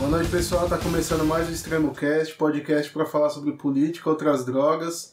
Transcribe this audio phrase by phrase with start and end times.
[0.00, 0.66] Boa noite, pessoal.
[0.66, 5.12] Tá começando mais o Extremo Cast, podcast para falar sobre política, outras drogas.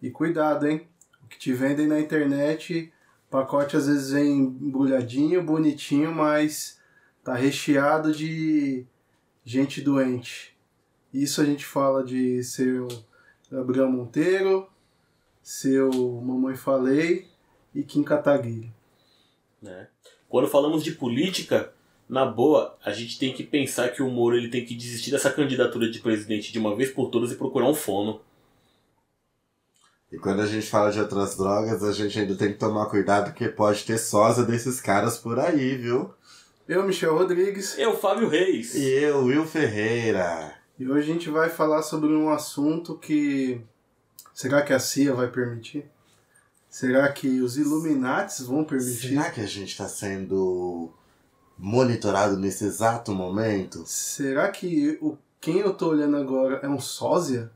[0.00, 0.88] E cuidado, hein?
[1.22, 2.90] O que te vendem na internet,
[3.30, 6.80] pacote às vezes vem embrulhadinho, bonitinho, mas
[7.22, 8.86] tá recheado de
[9.44, 10.56] gente doente.
[11.12, 12.88] Isso a gente fala de seu
[13.50, 14.66] Gabriel Monteiro,
[15.42, 17.28] seu Mamãe Falei
[17.74, 18.72] e Kim Kataguiri.
[19.60, 19.88] né?
[20.26, 21.74] Quando falamos de política,
[22.08, 25.30] na boa, a gente tem que pensar que o Moro ele tem que desistir dessa
[25.30, 28.20] candidatura de presidente de uma vez por todas e procurar um fono.
[30.10, 33.30] E quando a gente fala de outras drogas, a gente ainda tem que tomar cuidado
[33.30, 36.12] porque pode ter sósia desses caras por aí, viu?
[36.68, 38.74] Eu, Michel Rodrigues, Eu, Fábio Reis.
[38.74, 40.54] E eu, Will Ferreira.
[40.78, 43.60] e hoje a gente vai falar sobre um assunto que.
[44.34, 45.84] Será que a CIA vai permitir?
[46.68, 49.08] Será que os Illuminates vão permitir?
[49.08, 50.90] Será que a gente tá sendo
[51.58, 53.84] monitorado nesse exato momento?
[53.86, 57.50] Será que o, quem eu tô olhando agora é um sósia?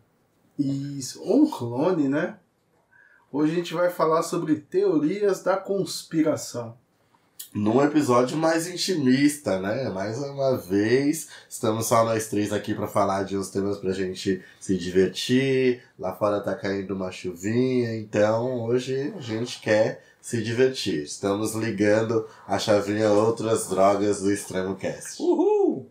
[0.59, 2.39] Isso, ou um clone, né?
[3.31, 6.77] Hoje a gente vai falar sobre teorias da conspiração.
[7.53, 9.89] Num episódio mais intimista, né?
[9.89, 14.43] Mais uma vez, estamos só nós três aqui pra falar de uns temas pra gente
[14.61, 15.83] se divertir.
[15.99, 21.05] Lá fora tá caindo uma chuvinha, então hoje a gente quer se divertir.
[21.05, 25.23] Estamos ligando a chavinha outras drogas do Extremo Cast.
[25.23, 25.89] Uhul!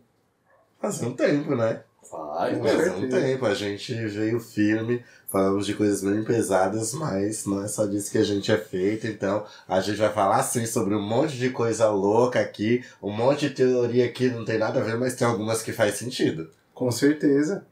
[0.78, 1.84] Faz um tempo, né?
[2.04, 2.74] Faz, Com né?
[2.74, 3.46] Faz um tempo.
[3.46, 8.18] A gente veio firme, falamos de coisas bem pesadas, mas não é só disso que
[8.18, 9.08] a gente é feito.
[9.08, 13.48] Então a gente vai falar sim sobre um monte de coisa louca aqui, um monte
[13.48, 16.50] de teoria aqui, não tem nada a ver, mas tem algumas que faz sentido.
[16.74, 17.66] Com certeza.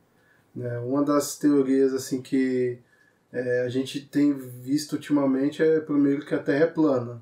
[0.55, 0.79] Né?
[0.79, 2.79] Uma das teorias assim que
[3.33, 7.19] é, a gente tem visto ultimamente é primeiro que a Terra é plana.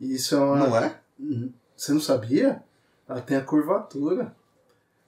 [0.00, 0.56] E isso é uma.
[0.56, 0.98] Não é?
[1.18, 1.52] Uhum.
[1.76, 2.62] Você não sabia?
[3.08, 4.34] Ela tem a curvatura.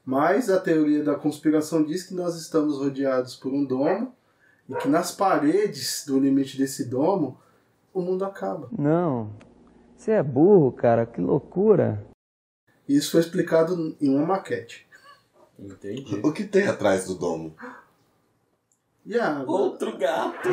[0.05, 4.15] Mas a teoria da conspiração diz que nós estamos rodeados por um domo
[4.69, 7.41] e que nas paredes do limite desse domo
[7.93, 8.69] o mundo acaba.
[8.79, 9.31] Não.
[9.97, 11.05] Você é burro, cara.
[11.05, 12.05] Que loucura.
[12.89, 14.87] Isso foi explicado em uma maquete.
[15.59, 16.21] Entendi.
[16.23, 17.57] O que tem atrás do domo?
[19.07, 19.61] E a água?
[19.61, 20.49] Outro gato.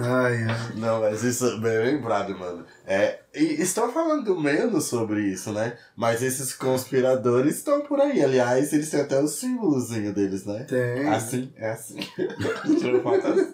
[0.00, 0.72] Ai, ai.
[0.76, 2.64] Não, mas isso é bem lembrado, mano.
[2.86, 5.76] É, e estão falando menos sobre isso, né?
[5.96, 8.22] Mas esses conspiradores estão por aí.
[8.22, 10.64] Aliás, eles têm até o símbolozinho deles, né?
[10.68, 11.08] Tem.
[11.08, 11.98] Assim, é assim.
[12.78, 13.52] Tirou foto assim.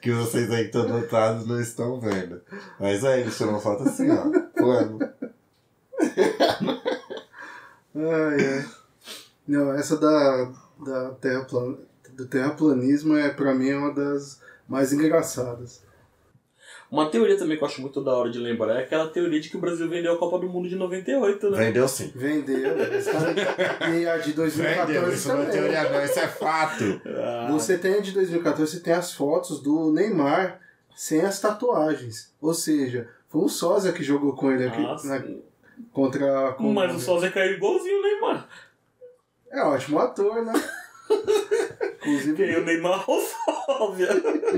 [0.00, 2.40] Que vocês aí que estão notados não estão vendo.
[2.78, 4.30] Mas é, eles tiram foto assim, ó.
[4.56, 4.98] Plano.
[7.94, 8.64] Ai, ai.
[9.46, 10.52] Não, essa da,
[10.84, 11.76] da terraplan,
[12.12, 15.82] do terraplanismo é pra mim é uma das mais engraçadas.
[16.90, 19.50] Uma teoria também que eu acho muito da hora de lembrar é aquela teoria de
[19.50, 21.58] que o Brasil vendeu a Copa do Mundo de 98, né?
[21.58, 22.10] Vendeu sim.
[22.14, 22.56] Vendeu,
[23.94, 26.04] e a de 2014 Isso não é teoria, não.
[26.04, 27.00] Isso é fato.
[27.06, 30.60] Ah, Você tem a de 2014, você tem as fotos do Neymar
[30.96, 32.32] sem as tatuagens.
[32.40, 35.24] Ou seja, foi um sósia que jogou com ele aqui ah, na-.
[35.92, 36.98] Contra a Mas o Colômbia.
[36.98, 38.48] Sósia caiu igualzinho o Neymar.
[39.50, 40.52] É ótimo ator, né?
[41.08, 44.08] Porque Inclusive, o Neymar Sósia.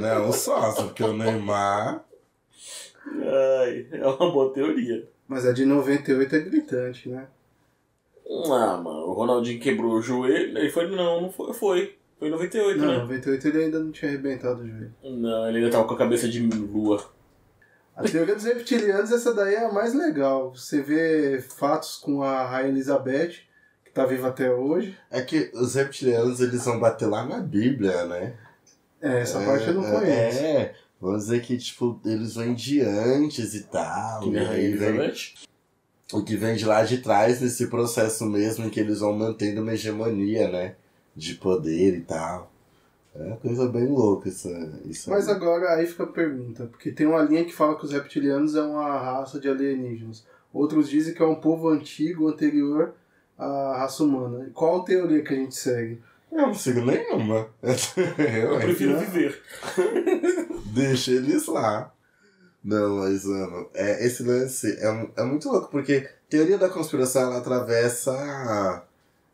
[0.01, 2.05] Não, só, porque o Neymar.
[3.07, 5.09] Ai, é uma boa teoria.
[5.27, 7.27] mas a de 98 é gritante, né?
[8.47, 10.57] Ah, mano, o Ronaldinho quebrou o joelho.
[10.59, 10.87] Ele foi.
[10.89, 11.53] Não, não foi.
[11.53, 11.97] Foi.
[12.19, 12.99] Foi em 98, Não, né?
[12.99, 14.95] 98 ele ainda não tinha arrebentado o joelho.
[15.03, 17.03] Não, ele ainda tava com a cabeça de lua.
[18.01, 20.55] A teoria dos reptilianos, essa daí é a mais legal.
[20.55, 23.35] Você vê fatos com a Rainha Elizabeth,
[23.85, 24.97] que tá viva até hoje.
[25.11, 28.35] É que os reptilianos eles vão bater lá na Bíblia, né?
[29.03, 30.39] É, essa parte eu não É, conheço.
[30.39, 34.21] É, vamos dizer que, tipo, eles vêm de antes e tal.
[34.23, 35.35] Que e Rainha vem, Elizabeth.
[36.13, 39.61] o que vem de lá de trás nesse processo mesmo em que eles vão mantendo
[39.63, 40.75] uma hegemonia, né?
[41.15, 42.50] De poder e tal.
[43.15, 44.49] É uma coisa bem louca isso,
[44.85, 45.35] isso Mas aí.
[45.35, 48.63] agora aí fica a pergunta, porque tem uma linha que fala que os reptilianos é
[48.63, 50.25] uma raça de alienígenas.
[50.53, 52.95] Outros dizem que é um povo antigo, anterior
[53.37, 54.47] à raça humana.
[54.47, 56.01] E Qual teoria que a gente segue?
[56.31, 57.49] Eu não sigo nenhuma.
[57.63, 59.05] Eu, Eu prefiro né?
[59.05, 59.43] viver.
[60.73, 61.93] Deixa eles lá.
[62.63, 67.39] Não, mas, mano, é, esse lance é, é muito louco, porque teoria da conspiração, ela
[67.39, 68.13] atravessa...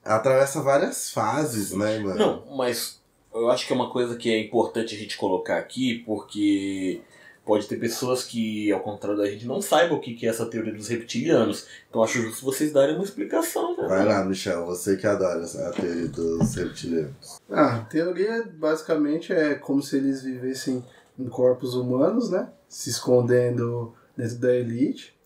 [0.02, 2.14] ela atravessa várias fases, né, mano?
[2.16, 3.00] Não, mas
[3.36, 7.00] eu acho que é uma coisa que é importante a gente colocar aqui, porque
[7.44, 10.46] pode ter pessoas que, ao contrário da gente, não saibam o que que é essa
[10.46, 11.66] teoria dos reptilianos.
[11.88, 13.86] Então acho justo vocês darem uma explicação, né?
[13.86, 17.40] Vai lá, Michel, você que adora essa teoria dos reptilianos.
[17.48, 20.84] Ah, a teoria basicamente é como se eles vivessem
[21.18, 22.48] em corpos humanos, né?
[22.68, 25.16] se escondendo dentro da elite.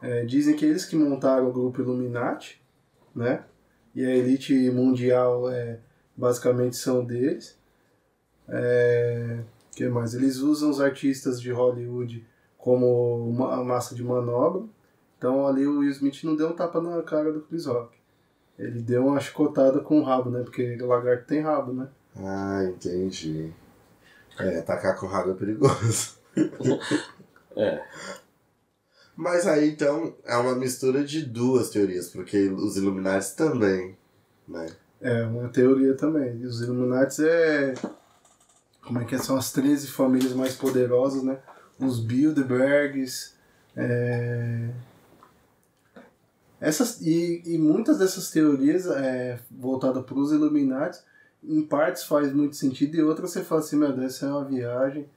[0.00, 2.60] É, dizem que eles que montaram o grupo Illuminati,
[3.14, 3.44] né?
[3.94, 5.78] E a elite mundial é,
[6.16, 7.58] basicamente são deles.
[8.48, 9.40] É,
[9.74, 10.14] que mais?
[10.14, 12.26] Eles usam os artistas de Hollywood
[12.58, 14.64] como uma massa de manobra.
[15.18, 17.96] Então ali o Will Smith não deu um tapa na cara do Chris Rock.
[18.58, 20.42] Ele deu uma chicotada com o rabo, né?
[20.42, 21.88] Porque o lagarto tem rabo, né?
[22.16, 23.52] Ah, entendi.
[24.38, 26.20] É, atacar com rabo é perigoso.
[27.54, 27.84] É.
[29.14, 33.94] Mas aí então é uma mistura de duas teorias, porque os Illuminati também,
[34.48, 34.66] né?
[35.02, 36.38] É, uma teoria também.
[36.38, 37.74] E os Illuminati é.
[38.84, 39.18] Como é que é?
[39.18, 41.38] São as 13 famílias mais poderosas, né?
[41.78, 43.34] Os Bilderbergs.
[43.76, 44.70] É...
[46.60, 51.00] Essas, e, e muitas dessas teorias é, voltadas para os Illuminati,
[51.42, 54.44] em partes faz muito sentido, e outras você fala assim, meu Deus, isso é uma
[54.44, 55.08] viagem.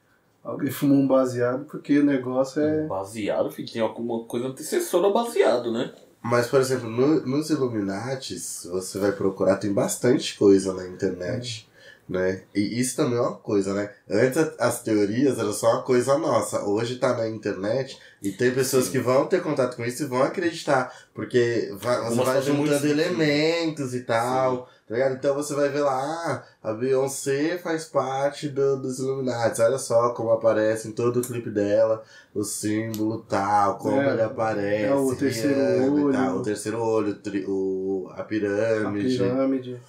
[0.44, 2.88] Alguém fumou um baseado, porque o negócio é.
[2.88, 5.94] Baseado, filho, tem alguma coisa antecessora ao baseado, né?
[6.28, 8.36] Mas, por exemplo, no- nos Illuminati,
[8.70, 11.70] você vai procurar, tem bastante coisa na internet.
[12.08, 12.44] Né?
[12.54, 13.90] E isso também é uma coisa, né?
[14.08, 16.64] Antes as teorias eram só uma coisa nossa.
[16.64, 18.92] Hoje tá na internet e tem pessoas Sim.
[18.92, 20.94] que vão ter contato com isso e vão acreditar.
[21.16, 24.70] Porque vai, você vai muito juntando elementos e tal.
[24.88, 25.16] Tá ligado?
[25.16, 29.60] Então você vai ver lá, ah, a Beyoncé faz parte do- dos Illuminati.
[29.62, 32.04] Olha só como aparece em todo o clipe dela,
[32.36, 34.84] o símbolo tal, como É, ele aparece.
[34.86, 36.12] é o terceiro olho.
[36.14, 39.18] tal, o terceiro olho, tri- o, a A pirâmide.
[39.18, 39.82] pirâmide.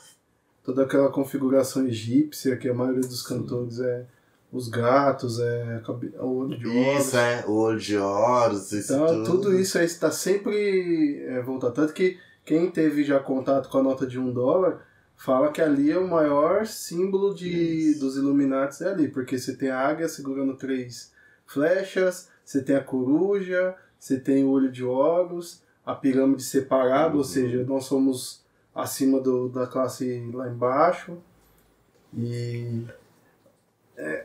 [0.65, 4.05] Toda aquela configuração egípcia que a maioria dos cantores é.
[4.51, 6.99] Os gatos, é cabe- o olho de ouro.
[6.99, 9.25] Isso, é, o olho de Horus, isso Então, tudo.
[9.25, 11.75] tudo isso aí está sempre é, voltado.
[11.75, 12.17] Tanto que
[12.47, 16.09] quem teve já contato com a nota de um dólar fala que ali é o
[16.09, 17.49] maior símbolo de,
[17.91, 18.01] Isso.
[18.01, 21.13] dos Illuminati é ali, porque você tem a águia segurando três
[21.47, 27.19] flechas, você tem a coruja, você tem o olho de Horus, a pirâmide separada, Uhum.
[27.19, 28.45] ou seja, nós somos
[28.75, 31.17] acima do, da classe lá embaixo.
[32.17, 32.85] E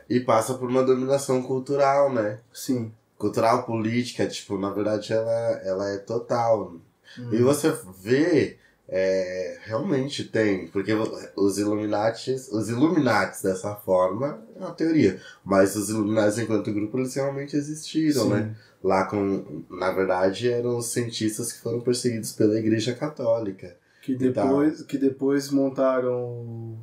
[0.08, 2.40] E passa por uma dominação cultural, né?
[2.52, 2.92] sim.
[3.16, 5.30] Cultural, política, tipo, na verdade ela,
[5.64, 6.74] ela é total.
[7.18, 7.30] Hum.
[7.32, 10.92] E você vê, é, realmente tem, porque
[11.36, 17.14] os Illuminati, os Illuminati dessa forma é uma teoria, mas os Illuminati enquanto grupo eles
[17.14, 18.30] realmente existiram, Sim.
[18.30, 18.56] né?
[18.82, 23.76] Lá com, na verdade, eram os cientistas que foram perseguidos pela Igreja Católica.
[24.02, 26.76] Que depois, que depois montaram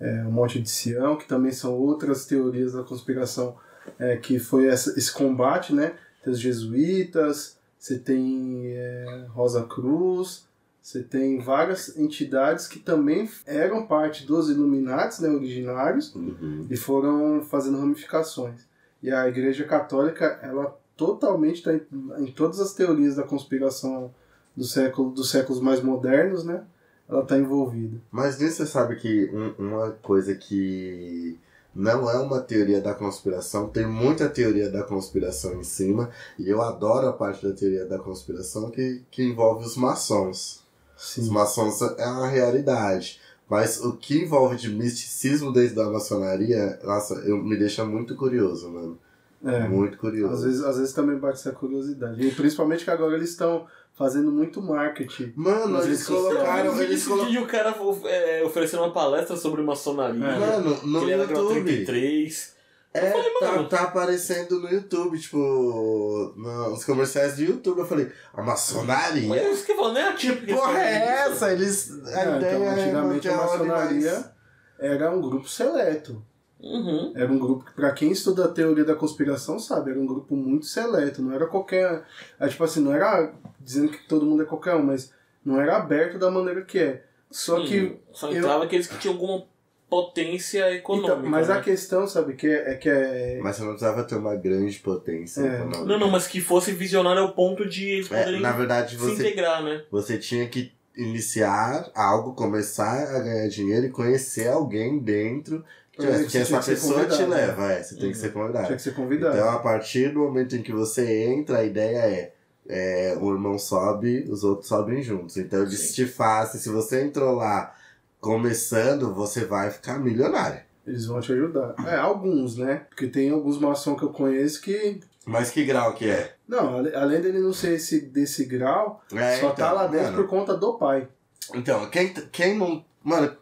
[0.00, 3.54] é, o Monte de Sião, que também são outras teorias da conspiração,
[3.98, 5.92] é, que foi essa, esse combate, né?
[6.24, 10.46] Tem os jesuítas, você tem é, Rosa Cruz,
[10.80, 16.64] você tem várias entidades que também eram parte dos Illuminati, né, originários, Uhum.
[16.70, 18.60] e foram fazendo ramificações.
[19.02, 21.80] E a Igreja Católica, ela totalmente está em,
[22.20, 24.14] em todas as teorias da conspiração
[24.56, 26.62] do século, dos séculos mais modernos, né?
[27.08, 27.98] Ela está envolvida.
[28.12, 31.36] Mas nisso você sabe que um- uma coisa que
[31.74, 36.60] não é uma teoria da conspiração, tem muita teoria da conspiração em cima, e eu
[36.60, 40.62] adoro a parte da teoria da conspiração que, que envolve os maçons.
[40.96, 41.30] Os Sim.
[41.30, 43.20] maçons é uma realidade.
[43.48, 48.70] Mas o que envolve de misticismo dentro da maçonaria, nossa, eu, me deixa muito curioso,
[48.70, 48.98] mano.
[49.44, 49.68] É.
[49.68, 50.32] Muito curioso.
[50.34, 52.24] Às vezes, às vezes também bate essa curiosidade.
[52.24, 55.32] E principalmente que agora eles estão fazendo muito marketing.
[55.36, 56.82] Mano, eles eles colocaram.
[56.82, 57.24] Eles colo...
[57.26, 60.24] vídeo o cara é, oferecendo uma palestra sobre maçonaria.
[60.24, 60.38] É.
[60.38, 61.62] Mano, que no ele YouTube.
[61.62, 62.52] 33.
[62.94, 63.68] É, tá, mano.
[63.68, 67.78] tá aparecendo no YouTube, tipo, nos comerciais do YouTube.
[67.78, 69.26] Eu falei, a maçonaria?
[69.28, 70.12] Mas é isso que eu falo, não é.
[70.12, 70.94] Que porra é
[71.26, 71.52] essa?
[71.52, 71.90] Eles.
[72.08, 74.30] A É, ideia então, é antigamente a maçonaria mas-
[74.78, 76.22] era um grupo seleto.
[76.62, 77.12] Uhum.
[77.16, 80.36] Era um grupo que, pra quem estuda a teoria da conspiração, sabe, era um grupo
[80.36, 81.20] muito seleto.
[81.20, 82.04] Não era qualquer.
[82.38, 85.12] É, tipo assim, não era dizendo que todo mundo é qualquer um, mas
[85.44, 87.04] não era aberto da maneira que é.
[87.30, 87.96] Só Sim, que.
[88.12, 89.44] Só eu- entrava aqueles que tinham alguma
[89.90, 91.18] potência econômica.
[91.18, 91.54] Então, mas né?
[91.54, 93.38] a questão, sabe, que é, é que é.
[93.42, 95.54] Mas você não precisava ter uma grande potência É.
[95.56, 95.84] econômica.
[95.84, 98.96] Não, não, mas que fosse visionário ao ponto de eles É, poderem na verdade, se
[98.96, 99.84] você, integrar, né?
[99.90, 105.64] você tinha que iniciar algo, começar a ganhar dinheiro e conhecer alguém dentro.
[105.92, 107.36] Que, É, que você tinha essa pessoa te né?
[107.36, 108.22] leva, é, você tem que Uhum.
[108.22, 108.66] ser convidado.
[108.66, 109.36] Tinha que ser convidado.
[109.36, 112.32] Então, a partir do momento em que você entra, a ideia é,
[112.68, 115.36] é o irmão sobe, os outros sobem juntos.
[115.36, 115.92] Então, Sim.
[115.92, 117.74] te fazem, se você entrou lá
[118.20, 120.60] começando, você vai ficar milionário.
[120.86, 121.74] Eles vão te ajudar.
[121.86, 122.86] É, alguns, né?
[122.88, 125.00] Porque tem alguns maçons que eu conheço que.
[125.26, 126.34] Mas que grau que é?
[126.48, 130.16] Não, além dele não ser esse, desse grau, É, só tá então, lá dentro mano,
[130.16, 131.06] por conta do pai.
[131.54, 132.84] Então, quem, quem não.
[133.04, 133.36] Mano,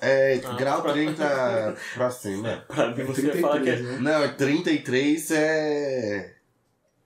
[0.00, 2.64] é, é Ah, grau pra- 30 pra cima.
[2.68, 3.76] Pra mim, você fala que é.
[3.76, 4.10] 33, né?
[4.10, 6.34] Não, 33 é.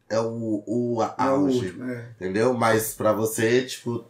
[0.08, 1.76] É o, o É auge.
[1.82, 2.04] é.
[2.14, 2.54] Entendeu?
[2.54, 4.04] Mas pra você, tipo.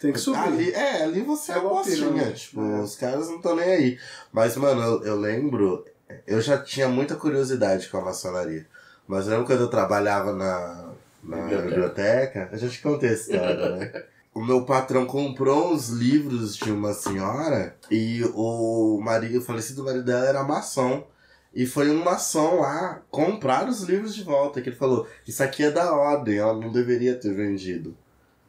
[0.00, 0.38] Tem que subir.
[0.38, 2.32] Ali, é, ali você é É pirâmide.
[2.34, 2.80] Tipo, É.
[2.80, 3.98] os caras não estão nem aí.
[4.32, 5.86] Mas, mano, eu, eu lembro.
[6.26, 8.66] Eu já tinha muita curiosidade com a maçonaria.
[9.08, 10.90] Mas eu lembro quando eu trabalhava na,
[11.22, 11.62] na Biblioteca.
[11.68, 14.04] biblioteca, eu já te contei essa história, né?
[14.34, 20.04] O meu patrão comprou uns livros de uma senhora e o marido, o falecido marido
[20.04, 21.06] dela era maçom.
[21.54, 25.64] E foi um maçom lá comprar os livros de volta, que ele falou, isso aqui
[25.64, 27.94] é da ordem, ela não deveria ter vendido.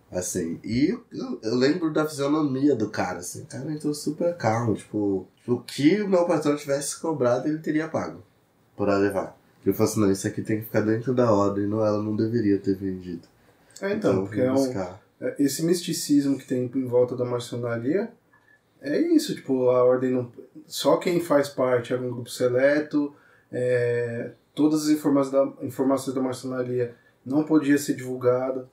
[0.10, 4.75] Assim, e eu, eu lembro da fisionomia do cara, assim, o cara entrou super calmo,
[4.75, 8.24] tipo, o que o meu patrão tivesse cobrado, ele teria pago
[8.78, 9.38] por ela levar.
[9.66, 12.16] Ele falou assim, não, isso aqui tem que ficar dentro da ordem, não, ela não
[12.16, 13.28] deveria ter vendido.
[13.82, 14.74] É, então, eu porque é um,
[15.39, 18.12] esse misticismo que tem em volta da maçonaria
[18.82, 20.32] é isso, tipo, a ordem não.
[20.68, 23.13] Só quem faz parte era um grupo seleto,
[23.51, 28.68] é, todas as informações da, informações da maçonaria não podia ser divulgada.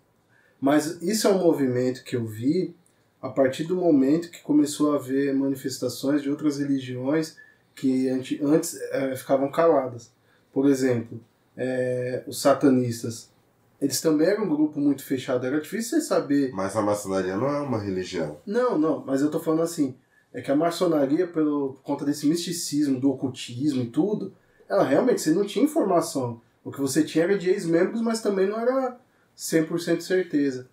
[0.60, 2.74] Mas isso é um movimento que eu vi
[3.22, 7.36] a partir do momento que começou a haver manifestações de outras religiões
[7.74, 10.10] que ante- antes eh, ficavam caladas.
[10.52, 11.20] Por exemplo,
[11.56, 13.29] eh, os satanistas.
[13.80, 15.46] Eles também eram um grupo muito fechado.
[15.46, 16.52] Era difícil você saber.
[16.52, 18.38] Mas a maçonaria não é uma religião.
[18.44, 19.96] Não, não, mas eu tô falando assim.
[20.32, 24.32] É que a maçonaria, pelo, por conta desse misticismo, do ocultismo e tudo,
[24.68, 26.40] ela realmente, você não tinha informação.
[26.62, 28.96] O que você tinha era de ex-membros, mas também não era
[29.36, 30.68] 100% certeza.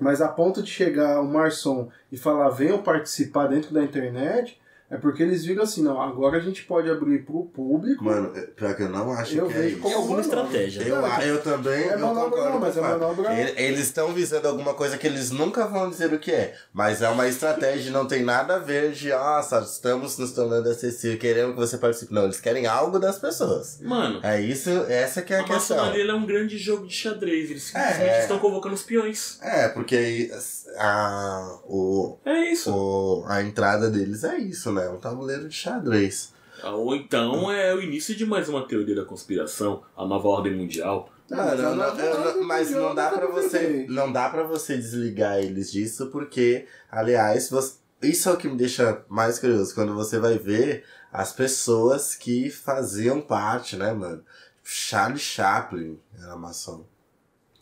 [0.00, 4.96] Mas a ponto de chegar o Marçom e falar, venham participar dentro da internet, é
[4.96, 8.04] porque eles viram assim, não, agora a gente pode abrir pro público.
[8.04, 9.80] Mano, é- pior que eu não acho Eu que é vejo isso.
[9.80, 10.82] como É alguma estratégia.
[10.82, 14.48] Eu, Não, eu também é eu manobra, não, mas é manobra- Ele- Eles estão visando
[14.48, 16.54] alguma coisa que eles nunca vão dizer o que é.
[16.72, 21.18] Mas é uma estratégia, não tem nada a ver de, nossa, estamos nos tornando acessível,
[21.18, 22.12] queremos que você participe.
[22.14, 23.78] Não, eles querem algo das pessoas.
[23.82, 25.76] Mano, É isso, essa que é a, a questão.
[25.76, 27.50] maçonaria ela é um grande jogo de xadrez.
[27.50, 28.20] Eles simplesmente É.
[28.22, 29.38] estão convocando os peões.
[29.42, 30.30] É, porque aí
[30.78, 32.70] a, o, É isso.
[32.72, 34.77] o, a entrada deles é isso, né?
[34.90, 36.32] Um tabuleiro de xadrez.
[36.64, 41.10] Ou então é o início de mais uma teoria da conspiração, a nova ordem mundial.
[41.30, 45.38] Não, Não, mas não, não, mas não dá pra você, não dá para você desligar
[45.38, 50.18] eles disso, porque, aliás, você, isso é o que me deixa mais curioso quando você
[50.18, 54.22] vai ver as pessoas que faziam parte, né, mano?
[54.64, 56.84] Charlie Chaplin era maçom.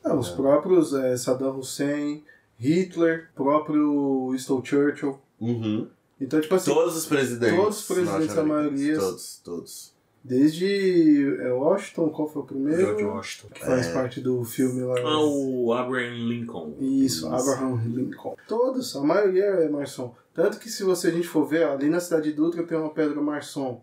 [0.05, 2.25] Ah, os próprios eh, Saddam Hussein,
[2.59, 5.19] Hitler, próprio Winston Churchill.
[5.41, 5.89] Uhum.
[6.21, 7.57] Então, tipo assim, Todos os presidentes.
[7.57, 9.95] todos os presidentes, a maioria- Todos, todos.
[10.25, 12.81] desde eh, Washington, qual foi o primeiro?
[12.81, 13.49] George Washington.
[13.55, 13.93] Que faz É.
[13.93, 14.95] parte do filme lá.
[15.01, 16.75] Ah, o Abraham Lincoln.
[16.81, 17.29] Isso, Isso.
[17.29, 18.35] Abraham Lincoln.
[18.49, 20.15] Todos, a maioria é Marçom.
[20.35, 22.91] Tanto que se você, a gente for ver, ali na cidade de Dutra tem uma
[22.91, 23.83] pedra Marçom.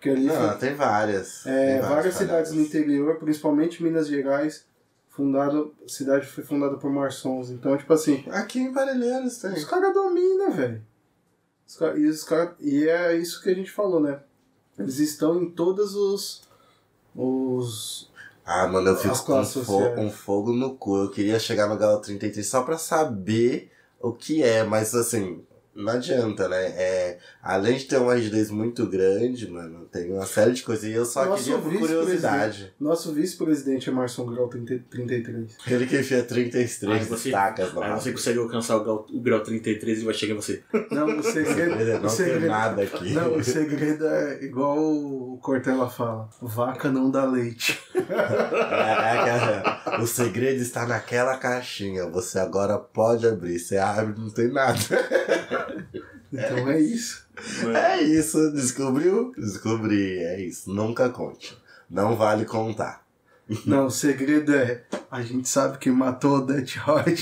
[0.00, 1.44] Que ali Não, foi, tem várias.
[1.46, 4.64] é, Tem várias cidades no interior, principalmente Minas Gerais,
[5.08, 7.50] fundada, a cidade foi fundada por Marçons.
[7.50, 9.52] Então, tipo assim, Aqui em Parelheiros tem.
[9.52, 10.82] os caras dominam, velho.
[11.96, 14.20] E, os cara- e é isso que a gente falou, né?
[14.78, 16.42] Eles estão em todos os.
[17.14, 18.10] os
[18.44, 19.34] Ah, mano, eu fico com
[20.06, 20.96] um fogo no cu.
[21.04, 23.70] Eu queria chegar no Galo 33 só pra saber
[24.00, 25.44] o que é, mas assim,
[25.84, 26.66] não adianta, né?
[26.76, 30.84] É, além de ter uma rigidez muito grande, mano, tem uma série de coisas.
[30.84, 32.72] E eu só Nosso queria por curiosidade.
[32.80, 35.56] Nosso vice-presidente é Marson Grau 30 33.
[35.66, 38.00] Ele que enfia 33 Aí você- Aí rabo.
[38.00, 40.62] você consegue alcançar o grau, o grau 33 e vai chegar em você.
[40.90, 41.74] Não, o segredo.
[41.80, 43.12] Ele o não tem segredo nada aqui.
[43.12, 47.78] Não, o segredo é igual o Cortella fala: vaca não dá leite.
[47.94, 52.06] É, é aquela- o segredo está naquela caixinha.
[52.10, 53.58] Você agora pode abrir.
[53.58, 54.78] Você abre, não tem nada.
[56.32, 57.26] Então é isso.
[57.74, 59.32] É isso, descobriu?
[59.36, 60.72] Descobri, é isso.
[60.72, 61.56] Nunca conte.
[61.88, 63.06] Não vale contar.
[63.64, 67.18] Não, o segredo é: a gente sabe quem matou o Death Rod.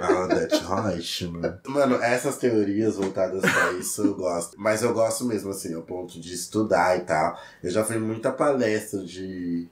[0.00, 1.58] Ah, that's right, mano.
[1.66, 4.54] Mano, essas teorias voltadas pra isso eu gosto.
[4.56, 7.36] Mas eu gosto mesmo, assim, ao ponto de estudar e tal.
[7.60, 9.66] Eu já fui em muita palestra de,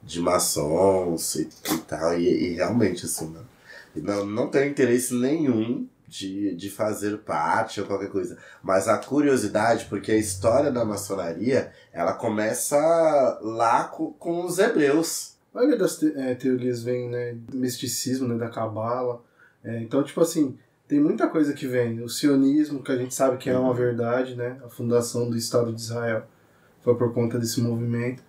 [0.00, 2.16] de maçons e, e tal.
[2.16, 3.48] E, e realmente, assim, mano.
[3.96, 8.38] Não, não tenho interesse nenhum de, de fazer parte ou qualquer coisa.
[8.62, 12.76] Mas a curiosidade, porque a história da maçonaria, ela começa
[13.42, 15.34] lá com, com os hebreus.
[15.52, 19.22] A maioria das te- eh, teorias vem, né, do misticismo, né, da cabala.
[19.64, 20.56] É, então, tipo assim,
[20.86, 22.00] tem muita coisa que vem.
[22.02, 24.58] O sionismo, que a gente sabe que é uma verdade, né?
[24.64, 26.26] A fundação do Estado de Israel
[26.82, 28.22] foi por conta desse movimento.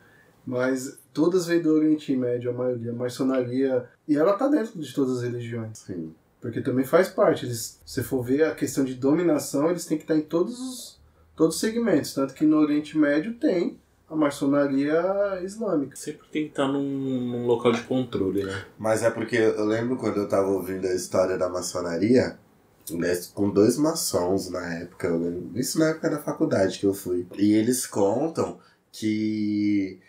[0.45, 2.91] Mas todas veio do Oriente Médio, a maioria.
[2.91, 3.85] A maçonaria.
[4.07, 5.79] E ela tá dentro de todas as religiões.
[5.79, 6.13] Sim.
[6.45, 7.43] Porque também faz parte.
[7.43, 10.59] Eles, se você for ver a questão de dominação, eles têm que estar em todos
[10.59, 11.01] os,
[11.35, 12.13] todos os segmentos.
[12.13, 15.95] Tanto que no Oriente Médio tem a maçonaria islâmica.
[15.95, 18.63] Sempre tem que estar num, num local de controle, né?
[18.77, 22.37] Mas é porque eu lembro quando eu tava ouvindo a história da maçonaria,
[22.91, 26.93] né, com dois maçons na época, eu lembro, isso na época da faculdade que eu
[26.93, 27.25] fui.
[27.39, 28.59] E eles contam
[28.91, 29.99] que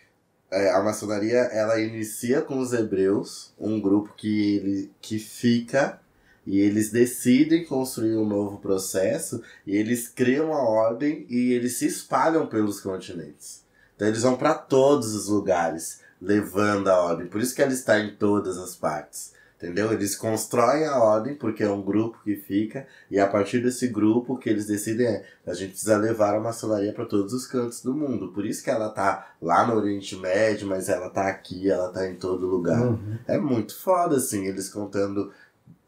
[0.50, 5.98] é, a maçonaria ela inicia com os hebreus, um grupo que, ele, que fica
[6.46, 11.86] e eles decidem construir um novo processo e eles criam a ordem e eles se
[11.86, 13.64] espalham pelos continentes.
[13.94, 17.26] Então eles vão para todos os lugares levando a ordem.
[17.26, 19.34] Por isso que ela está em todas as partes.
[19.56, 19.90] Entendeu?
[19.90, 24.36] Eles constroem a ordem porque é um grupo que fica e a partir desse grupo
[24.36, 27.94] que eles decidem é a gente precisa levar a maçonaria para todos os cantos do
[27.94, 28.32] mundo.
[28.32, 32.06] Por isso que ela tá lá no Oriente Médio, mas ela tá aqui, ela tá
[32.06, 32.82] em todo lugar.
[32.82, 33.16] Uhum.
[33.26, 35.32] É muito foda assim, eles contando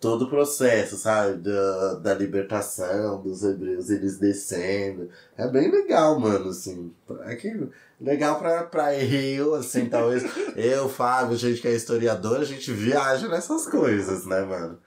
[0.00, 1.38] todo o processo, sabe?
[1.38, 5.11] Da, da libertação dos hebreus, eles descendo.
[5.37, 6.93] É bem legal, mano, assim.
[7.25, 7.69] É que
[8.00, 10.25] legal pra, pra eu, assim, talvez
[10.57, 14.78] eu, Fábio, gente que é historiador, a gente viaja nessas coisas, né, mano?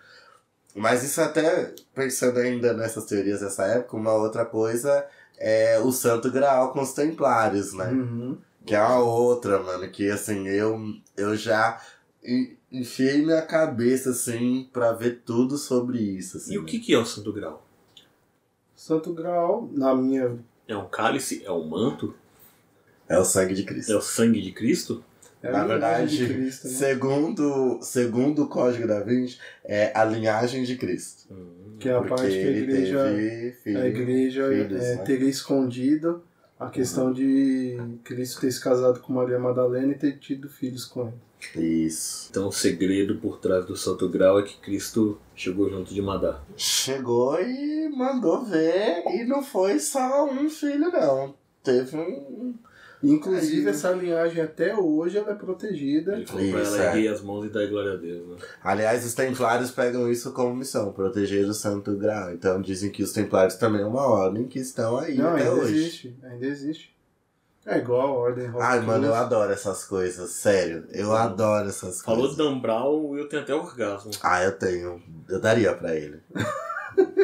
[0.74, 5.06] Mas isso até, pensando ainda nessas teorias dessa época, uma outra coisa
[5.38, 7.90] é o Santo Graal com os Templários, né?
[7.90, 8.38] Uhum.
[8.66, 10.80] Que é uma outra, mano, que assim, eu,
[11.18, 11.82] eu já
[12.72, 16.54] enfiei minha cabeça, assim, pra ver tudo sobre isso, assim.
[16.54, 17.66] E o que, que é o Santo Grau?
[18.76, 20.38] Santo Graal, na minha.
[20.68, 21.44] É um cálice?
[21.46, 22.16] É um manto?
[23.08, 23.98] É o sangue de É Cristo.
[23.98, 25.04] o sangue de Cristo?
[25.44, 26.74] É Na verdade, de Cristo, né?
[26.74, 31.34] segundo, segundo o Código da Vinci, é a linhagem de Cristo.
[31.34, 31.78] Hum.
[31.80, 35.04] Que é a parte que a ele igreja, teve filho, a igreja filhos, é, né?
[35.04, 36.24] teria escondido
[36.60, 41.08] a questão de Cristo ter se casado com Maria Madalena e ter tido filhos com
[41.08, 41.18] ele.
[41.56, 42.28] Isso.
[42.30, 46.42] Então o segredo por trás do Santo Grau é que Cristo chegou junto de Madá.
[46.56, 51.34] Chegou e mandou ver, e não foi só um filho, não.
[51.64, 52.54] Teve um.
[53.04, 56.14] Inclusive, Aí- essa linhagem até hoje ela é protegida.
[56.18, 56.88] Ele falou pra Isso, ela é.
[56.98, 58.28] erguer as mãos e dar glória a Deus.
[58.28, 58.36] Né?
[58.64, 62.32] Aliás, os templários pegam isso como missão, proteger o Santo Grau.
[62.32, 65.54] Então dizem que os templários também é uma ordem que estão aí Não, até ainda
[65.56, 65.74] hoje.
[65.76, 66.16] existe.
[66.24, 66.96] Ainda existe.
[67.66, 68.86] É igual a Ordem Ai, Rockers.
[68.86, 70.86] mano, eu adoro essas coisas, sério.
[70.92, 72.38] Eu adoro essas Falou coisas.
[72.38, 74.12] Dan Brown e eu tenho até orgasmo.
[74.24, 75.02] Ah, eu tenho.
[75.30, 76.20] Eu daria pra ele.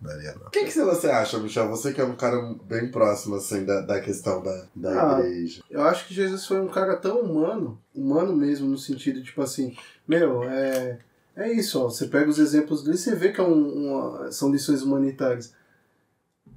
[0.00, 0.46] Daria não.
[0.48, 1.68] O que, que você acha, Michel?
[1.70, 5.20] Você que é um cara bem próximo, assim, da, da questão da, da Ah.
[5.20, 5.62] igreja.
[5.70, 9.74] Eu acho que Jesus foi um cara tão humano, humano mesmo, no sentido, tipo assim,
[10.06, 10.98] meu, é,
[11.34, 11.84] é isso, ó.
[11.88, 15.54] Você pega os exemplos dele e você vê que é um, uma- são lições humanitárias.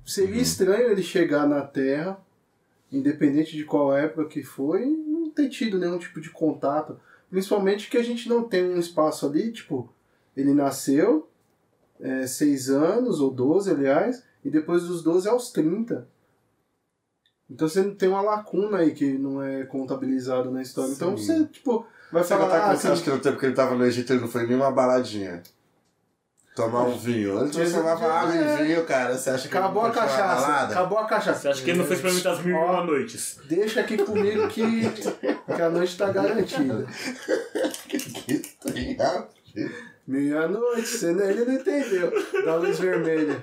[0.05, 0.41] Seria Uhum.
[0.41, 2.17] estranho ele chegar na Terra,
[2.91, 6.99] independente de qual época que foi, não ter tido nenhum tipo de contato.
[7.29, 9.89] Principalmente que a gente não tem um espaço ali, tipo,
[10.35, 11.27] ele nasceu,
[11.99, 16.07] é, seis anos, ou 12, aliás, e depois dos 12 aos 30.
[17.49, 20.91] Então você tem uma lacuna aí que não é contabilizado na história.
[20.91, 21.23] Então Sim.
[21.25, 22.47] você, tipo, vai Você falar.
[22.49, 24.45] que Ah, você acha que no tempo que ele tava no Egito ele não foi
[24.45, 25.41] nenhuma baladinha?
[26.57, 27.39] Tomar um vinho.
[27.41, 28.61] Ele Jesus- tomava água é.
[28.61, 29.15] e vinho, cara.
[29.17, 30.63] Você acha que acabou a cachaça.
[30.65, 31.39] Acabou a cachaça.
[31.39, 33.39] Você acha que ele não foi experimentar as mil e uma noites?
[33.45, 36.85] Deixa aqui comigo que, que a noite tá garantida.
[37.87, 39.23] Que tem a
[39.55, 39.71] ver?
[40.07, 42.11] Meia-noite, você não- ele não entendeu.
[42.45, 43.39] Da luz vermelha.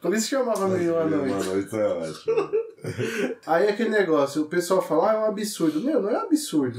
[0.00, 1.46] Por isso chamava meia Uma noite.
[1.48, 2.50] noite é ótimo.
[3.46, 5.80] Aí aquele negócio, o pessoal fala, ah, é um absurdo.
[5.80, 6.78] Meu, não é absurdo.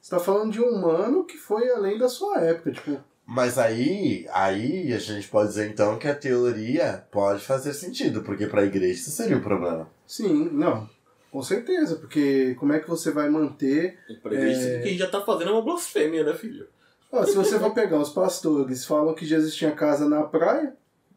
[0.00, 2.72] Você tá falando de um humano que foi além da sua época.
[2.72, 8.22] Tipo, Mas aí, aí a gente pode dizer então que a teoria pode fazer sentido,
[8.22, 9.88] porque pra igreja isso seria um problema.
[10.06, 10.88] sim, não.
[11.32, 13.98] Com certeza, porque como é que você vai manter.
[14.22, 14.78] Pra igreja, É.
[14.78, 16.66] que a gente já tá fazendo é uma blasfêmia, né, filho?
[17.12, 20.74] Ó, se você for pegar os pastores, falam que Jesus tinha casa na praia.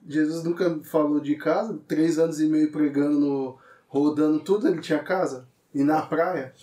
[0.07, 4.99] Jesus nunca falou de casa, três anos e meio pregando, no, rodando tudo, ele tinha
[4.99, 5.47] casa.
[5.73, 6.53] E na praia?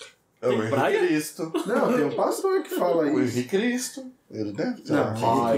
[0.42, 0.98] É o Henrique?
[1.06, 1.50] Cristo.
[1.66, 3.38] Não, tem um pastor que fala O isso.
[3.38, 4.04] Henrique Cristo.
[4.28, 4.92] Ele deve ter.
[4.92, 5.52] Não, uma.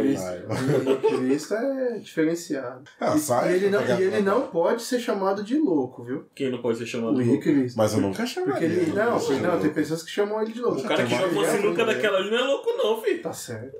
[1.19, 2.85] Cristo, é diferenciado.
[3.01, 6.27] Ah, E- sai e ele, não, e ele não pode ser chamado de louco, viu?
[6.35, 7.61] Quem não pode ser chamado O de Henrique louco?
[7.61, 7.77] Cristo.
[7.79, 8.53] Mas eu nunca chamaria.
[8.55, 8.93] Porque ele.
[8.93, 10.81] Não, eu foi- não, tem pessoas que chamam ele de louco.
[10.81, 11.95] O cara que criança, sinuca né?
[11.95, 13.23] daquela ali não é louco, não, filho.
[13.23, 13.77] Tá certo.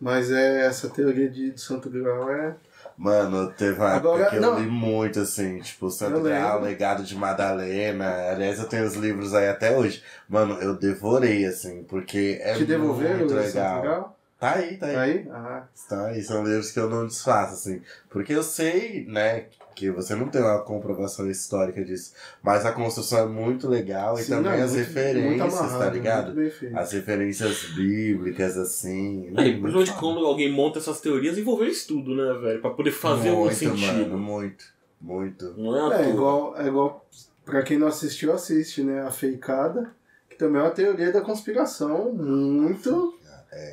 [0.00, 2.54] Mas é essa teoria de, de Santo Grau é.
[2.96, 4.54] Mano, teve uma Agora, época que não.
[4.58, 6.68] eu li muito, assim, tipo, Santo Eu Graal, lembro.
[6.70, 8.30] Legado de Madalena.
[8.30, 10.02] Aliás, eu tenho os livros aí até hoje.
[10.28, 14.16] Mano, eu devorei, assim, porque é te devolveram muito Santo legal.
[14.38, 14.94] Tá aí, tá aí.
[14.94, 15.28] Tá aí?
[15.32, 17.82] Ah, Tá aí, são livros que eu não desfaço, assim.
[18.10, 22.12] Porque eu sei, né, que você não tem uma comprovação histórica disso.
[22.42, 25.78] Mas a construção é muito legal e sim, também não, as muito- referências, muito amarrado,
[25.84, 26.34] tá ligado?
[26.74, 29.32] As referências bíblicas, assim.
[29.36, 32.60] Aí, muito principalmente quando alguém monta essas teorias, envolveu estudo, né, velho?
[32.60, 34.10] Pra poder fazer algum muito, sentido.
[34.10, 34.64] Mano, muito,
[35.00, 35.54] muito.
[35.56, 37.06] Não é É igual, é igual,
[37.44, 39.02] pra quem não assistiu, assiste, né?
[39.02, 39.90] A Feicada,
[40.30, 43.14] que também é uma teoria da conspiração muito,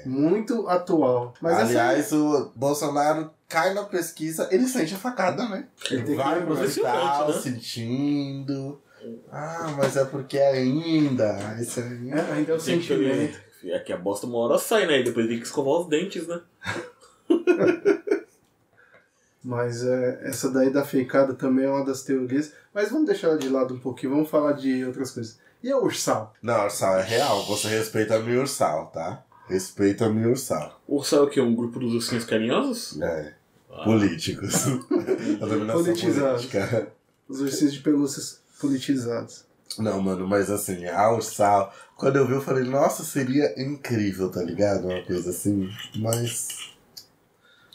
[0.05, 1.33] muito atual.
[1.41, 5.67] Mas essa- Aliás, o Bolsonaro cai na pesquisa, ele sente a facada, né?
[5.89, 7.39] Ele tem que Vai pro hospital né?
[7.41, 8.81] sentindo.
[9.31, 11.37] Ah, mas é porque ainda.
[11.59, 11.79] Isso.
[11.79, 11.83] É,
[12.33, 13.39] ainda é o Tem que- sentimento.
[13.63, 14.99] É que a bosta uma hora sai, né?
[14.99, 16.41] E depois tem que escovar os dentes, né?
[19.43, 22.53] Mas é, essa daí da feicada também é uma das teorias.
[22.73, 25.39] Mas vamos deixar ela de lado um pouquinho, vamos falar de outras coisas.
[25.63, 26.33] E a Ursal?
[26.41, 27.43] Não, Ursal é real.
[27.45, 29.23] Você respeita a minha Ursal, tá?
[29.51, 30.81] Respeita a minha Ursal.
[30.87, 31.41] Ursal é o quê?
[31.41, 33.01] Um grupo dos ursinhos carinhosos?
[33.01, 33.33] É.
[33.69, 33.83] Ah.
[33.83, 34.53] Políticos.
[35.41, 36.45] a dominação Politizados.
[36.45, 36.91] política.
[37.27, 39.43] Os ursinhos de pelúcias politizados.
[39.77, 44.41] Não, mano, mas assim, a Ursal, quando eu vi, eu falei, nossa, seria incrível, tá
[44.41, 44.85] ligado?
[44.85, 45.69] Uma coisa assim.
[45.97, 46.71] Mas.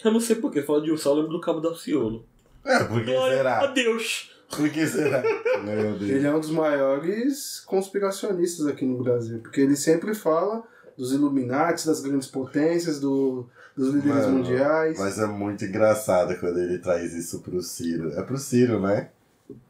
[0.02, 0.62] Eu não sei porquê.
[0.62, 2.24] Fala de Ursal, eu lembro do Cabo da Ciolo.
[2.64, 3.60] É, por que Glória será?
[3.60, 4.30] a Deus!
[4.48, 5.22] Por que será?
[5.62, 6.10] Meu Deus.
[6.10, 10.62] Ele é um dos maiores conspiracionistas aqui no Brasil, porque ele sempre fala
[10.96, 14.98] dos Illuminati, das grandes potências, do, dos líderes Mano, mundiais.
[14.98, 18.12] Mas é muito engraçado quando ele traz isso pro Ciro.
[18.12, 19.10] É pro Ciro, né?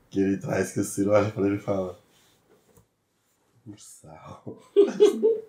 [0.08, 1.98] Que ele traz que o Ciro olha pra ele e fala.
[3.66, 4.62] Ursal.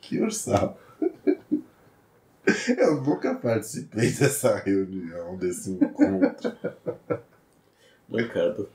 [0.00, 0.80] que ursal?
[2.78, 6.56] Eu nunca participei dessa reunião, desse encontro.
[8.08, 8.68] Mancada.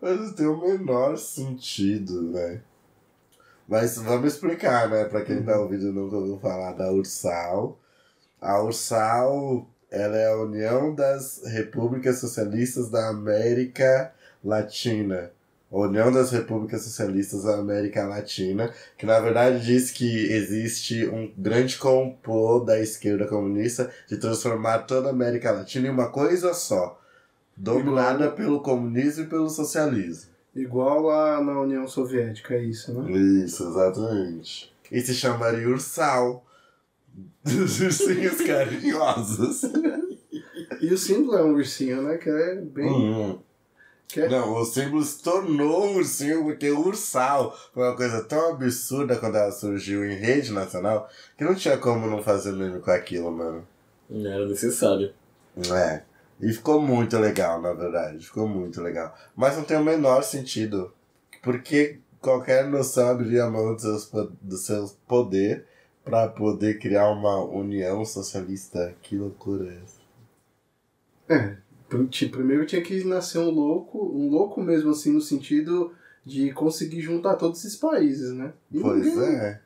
[0.00, 2.60] Mas não tem o menor sentido, né?
[3.68, 5.04] Mas vamos explicar, né?
[5.04, 7.78] Pra quem tá ouvindo e nunca ouviu falar da Ursal.
[8.40, 14.12] A Ursal, ela é a União das Repúblicas Socialistas da América
[14.44, 15.32] Latina.
[15.72, 21.32] A União das Repúblicas Socialistas da América Latina, que na verdade diz que existe um
[21.36, 27.00] grande complô da esquerda comunista de transformar toda a América Latina em uma coisa só,
[27.56, 30.35] dominada pelo comunismo e pelo socialismo.
[30.56, 33.12] Igual lá na União Soviética, é isso, né?
[33.12, 34.72] Isso, exatamente.
[34.90, 36.44] E se chamaria Ursal.
[37.44, 39.62] Dos ursinhos carinhosos.
[40.80, 42.18] E o símbolo é um ursinho, né?
[42.18, 42.90] Que é bem.
[42.90, 43.38] Hum.
[44.08, 48.22] Que é- Não, o símbolo se tornou um ursinho porque o Ursal foi uma coisa
[48.24, 52.80] tão absurda quando ela surgiu em rede nacional que não tinha como não fazer meme
[52.80, 53.66] com aquilo, mano.
[54.10, 55.12] Não era necessário.
[55.74, 56.02] É.
[56.40, 58.24] E ficou muito legal, na verdade.
[58.26, 59.14] Ficou muito legal.
[59.34, 60.92] Mas não tem o menor sentido.
[61.42, 65.64] Porque qualquer noção abriria a mão do, seus, po- do seu poder
[66.04, 68.94] pra poder criar uma união socialista.
[69.02, 70.00] Que loucura é essa?
[71.28, 71.56] É.
[72.30, 75.92] Primeiro tinha que nascer um louco, um louco mesmo assim, no sentido
[76.24, 78.52] de conseguir juntar todos esses países, né?
[78.72, 79.60] E Pois ninguém- é.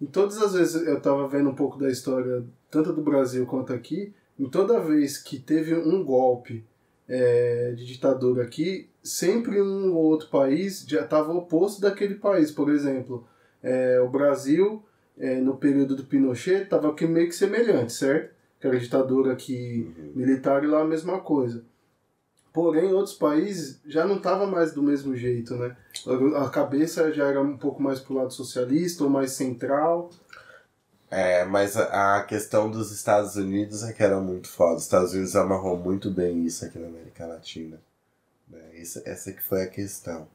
[0.00, 3.72] Em todas as vezes eu tava vendo um pouco da história, tanto do Brasil quanto
[3.72, 6.64] aqui, em toda vez que teve um golpe
[7.08, 12.50] é, de ditadura aqui, sempre um ou outro país já estava oposto daquele país.
[12.50, 13.26] Por exemplo,
[13.62, 14.82] é, o Brasil,
[15.18, 18.36] é, no período do Pinochet, estava meio que semelhante, certo?
[18.58, 21.64] Aquela ditadura aqui militar e lá a mesma coisa.
[22.52, 25.76] Porém, outros países já não estava mais do mesmo jeito, né?
[26.34, 30.10] A a cabeça já era um pouco mais pro lado socialista ou mais central.
[31.10, 34.76] É, mas a, questão dos Estados Unidos é que era muito foda.
[34.76, 37.80] Os Estados Unidos amarrou muito bem isso aqui na América Latina.
[38.48, 38.60] Né?
[38.74, 40.28] Isso, essa que foi a questão.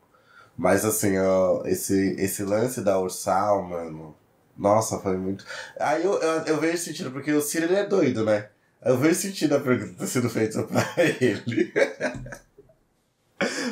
[0.57, 4.15] Mas assim, ó, esse, esse lance da Ursal, mano.
[4.57, 5.45] Nossa, foi muito.
[5.79, 8.49] Aí eu, eu, eu vejo sentido, porque o Ciro ele é doido, né?
[8.83, 10.85] Eu vejo sentido a pergunta sido feita pra
[11.21, 11.73] ele.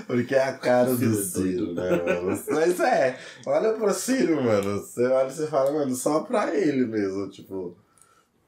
[0.08, 2.40] Porque é a cara do Ciro, né, mano?
[2.50, 4.80] Mas é, olha pro Ciro, mano.
[4.80, 7.76] Você olha e você fala, mano, só pra ele mesmo, tipo,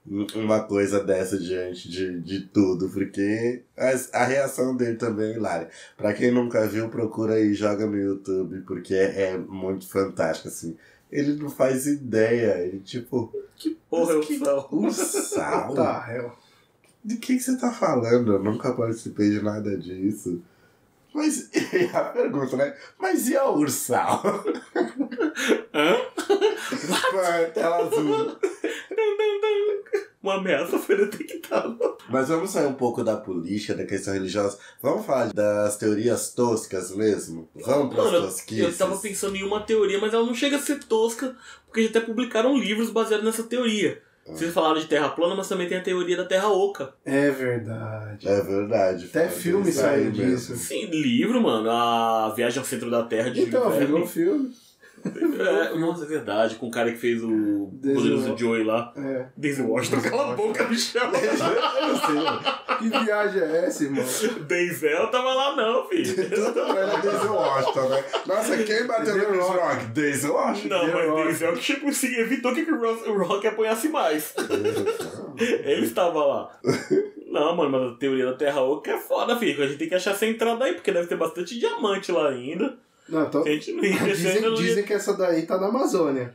[0.05, 5.69] uma coisa dessa diante de, de tudo, porque a, a reação dele também é hilária.
[5.95, 10.75] Pra quem nunca viu, procura aí, joga no YouTube, porque é, é muito fantástico, assim.
[11.09, 13.31] Ele não faz ideia, ele tipo,
[13.89, 14.69] Porra, Mas que Ursal.
[14.73, 15.75] Ursal?
[15.75, 16.31] Tá, hell.
[17.03, 18.33] De que, que você tá falando?
[18.33, 20.41] Eu nunca participei de nada disso.
[21.13, 22.75] Mas e a pergunta, né?
[22.99, 24.21] Mas e a Ursal?
[25.73, 25.97] Hã?
[27.11, 28.03] Com a tela azul.
[28.03, 30.03] Não, não, não.
[30.23, 31.77] Uma ameaça foi detectada.
[32.09, 34.57] Mas vamos sair um pouco da política, da questão religiosa.
[34.81, 37.49] Vamos falar das teorias toscas mesmo?
[37.53, 38.63] Vamos para as tosquices?
[38.63, 41.89] eu tava pensando em uma teoria, mas ela não chega a ser tosca, porque já
[41.89, 44.01] até publicaram livros baseados nessa teoria.
[44.25, 46.93] Vocês falaram de Terra plana, mas também tem a teoria da Terra oca.
[47.05, 48.27] É verdade.
[48.27, 49.05] É verdade.
[49.05, 50.55] Até filme saiu disso.
[50.55, 51.69] Sim, livro, mano.
[51.69, 54.51] A Viagem ao Centro da Terra de Então, virou filme.
[55.05, 56.55] É, nossa, é verdade.
[56.55, 58.93] Com o cara que fez o Poderoso Joey lá.
[58.95, 59.25] É.
[59.35, 61.03] Denzel Washington, cala a boca, Michel.
[62.79, 64.03] Que viagem é essa, irmão?
[64.47, 66.13] Denzel tava lá não, filho.
[66.29, 68.03] Tudo era Denzel Washington, né?
[68.25, 69.85] Nossa, quem bateu no Chris Rock?
[69.87, 70.75] Denzel Washington.
[70.75, 71.27] Não, mas Rock.
[71.27, 74.33] Denzel que tipo, assim, evitou que o Rock- o Rock apanhasse mais.
[75.39, 76.59] Ele estava lá.
[77.27, 79.63] Não, mano, mas a teoria da Terra Oca é foda, filho.
[79.63, 82.77] A gente tem que achar essa entrada aí, porque deve ter bastante diamante lá ainda.
[83.13, 83.43] Não, tô...
[83.43, 86.33] A gente não dizem, não ia- dizem que essa daí tá na Amazônia.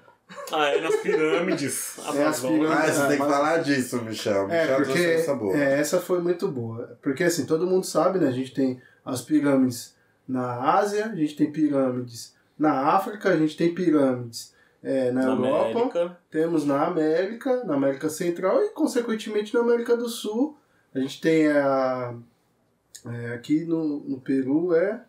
[0.53, 1.99] Ah, é nas pirâmides.
[2.14, 2.71] É, as pirâmides.
[2.71, 4.49] Ah, você É, tem que falar disso, Michel.
[4.51, 5.57] É, Michel porque trouxe essa boa.
[5.57, 6.99] é, essa foi muito boa.
[7.03, 8.29] Porque assim, todo mundo sabe, né?
[8.29, 9.95] A gente tem as pirâmides
[10.27, 15.49] na Ásia, a gente tem pirâmides na África, a gente tem pirâmides é, na, Na
[15.49, 16.19] Europa, América.
[16.31, 20.59] temos na América, na América Central e, consequentemente, na América do Sul.
[20.95, 22.14] A gente tem a.
[23.07, 25.01] é, aqui no, no Peru é.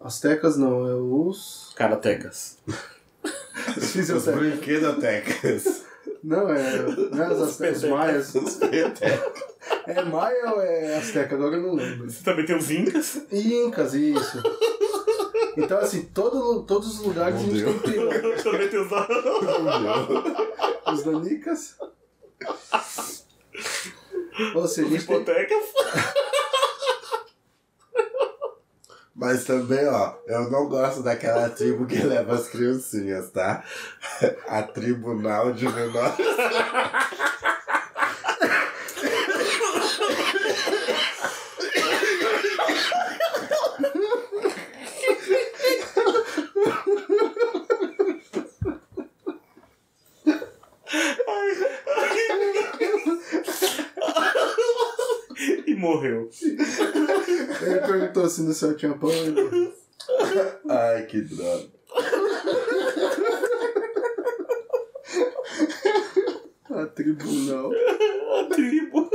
[0.00, 1.72] Aztecas não, é os.
[1.76, 2.58] Karatecas.
[3.76, 5.84] Os Os brinquedotecas.
[6.22, 6.82] Não, é.
[6.82, 8.34] Não é os aztecas, os maias.
[8.34, 8.58] Os.
[9.86, 11.34] É maia ou é azteca?
[11.34, 12.10] Agora eu não lembro.
[12.10, 13.22] Você também tem os Incas.
[13.32, 14.42] Incas, isso.
[15.56, 18.42] Então, assim, todo, todos os lugares a gente tem pirâmide.
[18.42, 18.90] também tem os
[20.92, 21.76] Os danicas.
[24.54, 25.24] Ou seja, a gente tem...
[29.16, 33.64] Mas também, ó, eu não gosto daquela tribo que leva as criancinhas, tá?
[34.46, 36.16] A tribunal de menores.
[55.66, 56.28] e morreu.
[57.62, 59.10] Ele perguntou se no céu tinha pão.
[60.68, 61.76] Ai, que droga.
[66.70, 67.70] A tribunal.
[67.70, 69.10] A tribo.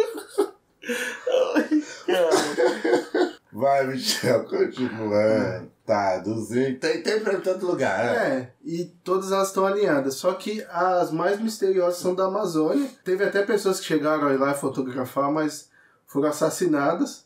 [1.56, 3.40] Ai, cara.
[3.52, 5.68] Vai, Michel, continua.
[5.86, 6.80] Tá, duzinho.
[6.80, 8.16] Tem, tem pra todo lugar, né?
[8.16, 10.16] É, e todas elas estão alinhadas.
[10.16, 12.90] Só que as mais misteriosas são da Amazônia.
[13.04, 15.70] Teve até pessoas que chegaram a ir lá e fotografar, mas
[16.08, 17.26] foram assassinadas.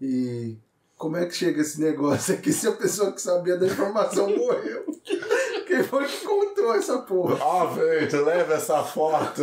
[0.00, 0.56] E
[0.96, 4.84] como é que chega esse negócio aqui se a pessoa que sabia da informação morreu?
[5.66, 7.36] Quem foi que contou essa porra?
[7.44, 9.42] Ó, Vento, leva essa foto.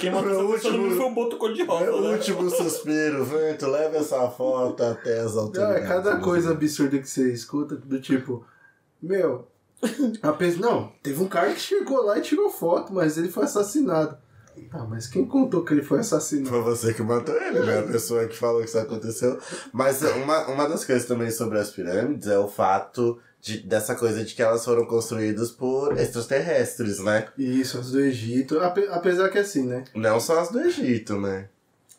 [0.00, 1.84] Quem matou essa pessoa último- foi um boto cor-de-rosa.
[1.84, 2.12] Meu né?
[2.12, 5.84] último suspiro, Vento, leva essa foto até as Não, autoridades.
[5.84, 8.44] é cada coisa absurda que você escuta, do tipo,
[9.02, 9.46] meu,
[10.22, 13.44] a pessoa, não, teve um cara que chegou lá e tirou foto, mas ele foi
[13.44, 14.16] assassinado.
[14.70, 16.48] Tá, mas quem contou que ele foi assassinado?
[16.50, 17.80] Foi você que matou ele, né?
[17.80, 19.38] A pessoa que falou que isso aconteceu.
[19.72, 24.22] Mas uma, uma das coisas também sobre as pirâmides é o fato de, dessa coisa
[24.24, 27.28] de que elas foram construídas por extraterrestres, né?
[27.38, 29.84] Isso, as do Egito, ape- apesar que assim, né?
[29.94, 31.48] Não só as do Egito, né?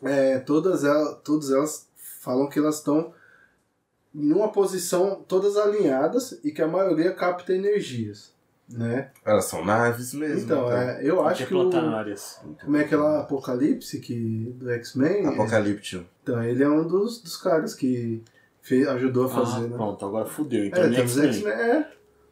[0.02, 1.86] É, todas, elas, todas elas
[2.20, 3.12] falam que elas estão
[4.14, 8.30] numa posição todas alinhadas e que a maioria capta energias,
[8.72, 9.10] né?
[9.24, 10.40] Elas são naves mesmo.
[10.40, 11.70] Então, é, eu acho que o,
[12.64, 16.04] como é aquela Apocalipse que, do X-Men, Apocalíptico.
[16.22, 18.22] então ele é um dos, dos caras que
[18.60, 19.76] fe- ajudou a fazer, ah, né?
[19.76, 20.64] pronto, agora fudeu.
[20.64, 21.52] Então É, nem temos X-Men.
[21.52, 21.88] É,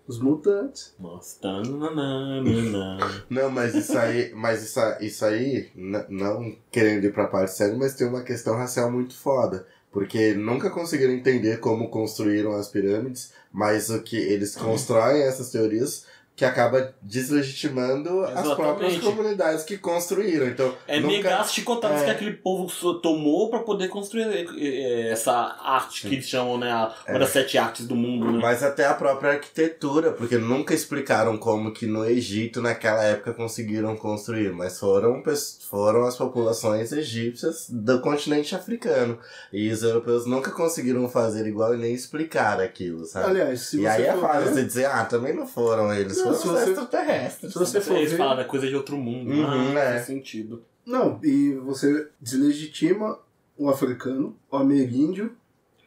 [0.06, 0.94] os mutantes.
[0.98, 2.98] Nossa, tananana.
[3.30, 5.70] Não, mas isso aí, mas isso, isso aí,
[6.08, 9.66] não querendo ir pra parte séria, mas tem uma questão racial muito foda.
[9.92, 16.06] Porque nunca conseguiram entender como construíram as pirâmides, mas o que eles constroem essas teorias
[16.40, 18.56] que acaba deslegitimando as Exatamente.
[18.56, 20.46] próprias comunidades que construíram.
[20.46, 21.12] Então, É nunca...
[21.14, 22.04] negar as chicotadas é.
[22.06, 22.66] que aquele povo
[23.00, 26.72] tomou pra poder construir eh, eh, essa arte que eles chamam, né?
[27.06, 28.38] Uma das sete artes do mundo, né?
[28.40, 33.94] Mas até a própria arquitetura, porque nunca explicaram como que no Egito, naquela época, conseguiram
[33.94, 35.22] construir, mas foram,
[35.68, 39.18] foram as populações egípcias do continente africano.
[39.52, 43.26] E os europeus nunca conseguiram fazer igual e nem explicar aquilo, sabe?
[43.28, 46.16] Aliás, se e você aí é fácil ver- você dizer, ah, também não foram eles,
[46.16, 47.52] Não, foram se você- extraterrestres.
[47.52, 49.30] se você for Eles ver- falam, é coisa de outro mundo.
[49.32, 49.92] Uhum, ah, é.
[49.94, 50.62] faz sentido.
[50.86, 53.18] Não, e você deslegitima
[53.56, 55.32] o africano, o ameríndio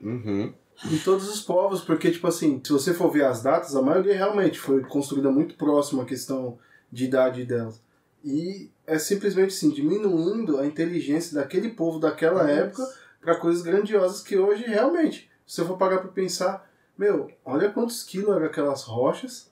[0.02, 0.54] Uhum.
[0.92, 4.16] e todos os povos, porque, tipo assim, se você for ver as datas, a maioria
[4.16, 6.58] realmente foi construída muito próximo à questão
[6.92, 7.82] de idade delas.
[8.24, 12.84] E é simplesmente assim, diminuindo a inteligência daquele povo daquela época
[13.20, 18.04] para coisas grandiosas que hoje realmente, se eu for parar para pensar, meu, olha quantos
[18.04, 19.50] quilos eram aquelas rochas,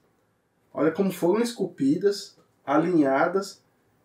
[0.73, 3.61] olha como foram esculpidas, alinhadas.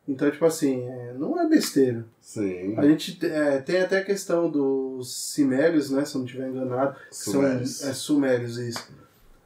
[0.09, 2.05] Então, tipo assim, é, não é besteira.
[2.21, 2.77] Sim.
[2.77, 6.05] A gente é, tem até a questão dos Cimérios, né?
[6.05, 6.97] Se eu não estiver enganado.
[7.11, 7.71] Sumérios.
[7.71, 8.89] São, é, Sumérios, isso.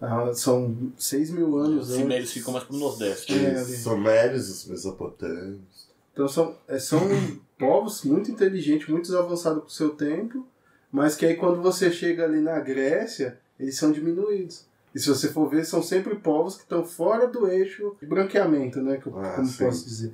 [0.01, 2.03] Ah, são 6 mil anos Os antes.
[2.03, 3.35] cimérios ficam mais pro Nordeste.
[3.35, 3.63] É.
[3.63, 5.89] Sumérios, os mesopotâmios.
[6.13, 7.01] Então são, é, são
[7.59, 10.47] povos muito inteligentes, muito avançados pro seu tempo,
[10.91, 14.65] mas que aí quando você chega ali na Grécia, eles são diminuídos.
[14.95, 18.81] E se você for ver, são sempre povos que estão fora do eixo de branqueamento,
[18.83, 18.97] né?
[18.97, 19.65] Que eu, Ah, como sim.
[19.65, 20.13] posso dizer.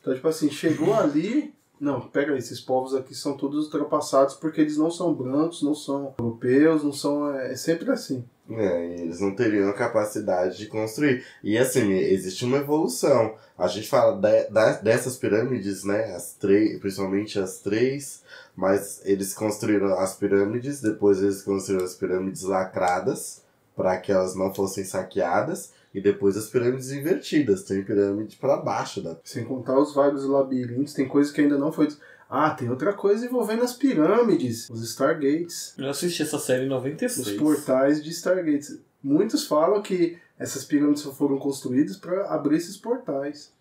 [0.00, 1.54] Então, tipo assim, chegou ali.
[1.78, 5.74] Não, pega aí, esses povos aqui são todos ultrapassados porque eles não são brancos, não
[5.74, 7.30] são europeus, não são.
[7.34, 8.24] É, é sempre assim.
[8.48, 11.24] É, e eles não teriam a capacidade de construir.
[11.42, 13.34] E assim, existe uma evolução.
[13.58, 16.14] A gente fala de- da- dessas pirâmides, né?
[16.14, 18.22] As três, principalmente as três,
[18.54, 23.42] mas eles construíram as pirâmides, depois eles construíram as pirâmides lacradas
[23.76, 27.62] para que elas não fossem saqueadas, e depois as pirâmides invertidas.
[27.62, 29.16] Tem pirâmide para baixo da.
[29.22, 31.88] Sem contar os vários labirintos, tem coisa que ainda não foi.
[32.28, 35.74] Ah, tem outra coisa envolvendo as pirâmides, os Stargates.
[35.78, 37.28] Eu assisti essa série em 96.
[37.28, 38.80] os portais de Stargates.
[39.02, 43.52] Muitos falam que essas pirâmides foram construídas para abrir esses portais.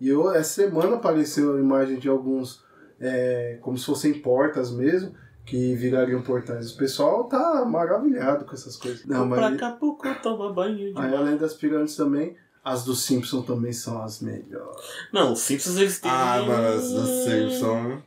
[0.00, 2.62] E eu, essa semana apareceu a imagem de alguns,
[3.00, 6.72] é, como se fossem portas mesmo, que virariam portais.
[6.72, 9.04] O pessoal tá maravilhado com essas coisas.
[9.04, 13.42] Não, mas pra Acapulco tomar banho de aí, além das pirâmides também, as do Simpson
[13.42, 14.86] também são as melhores.
[15.12, 16.10] Não, os Simpsons eles têm.
[16.10, 18.02] Ah, mas os Simpsons.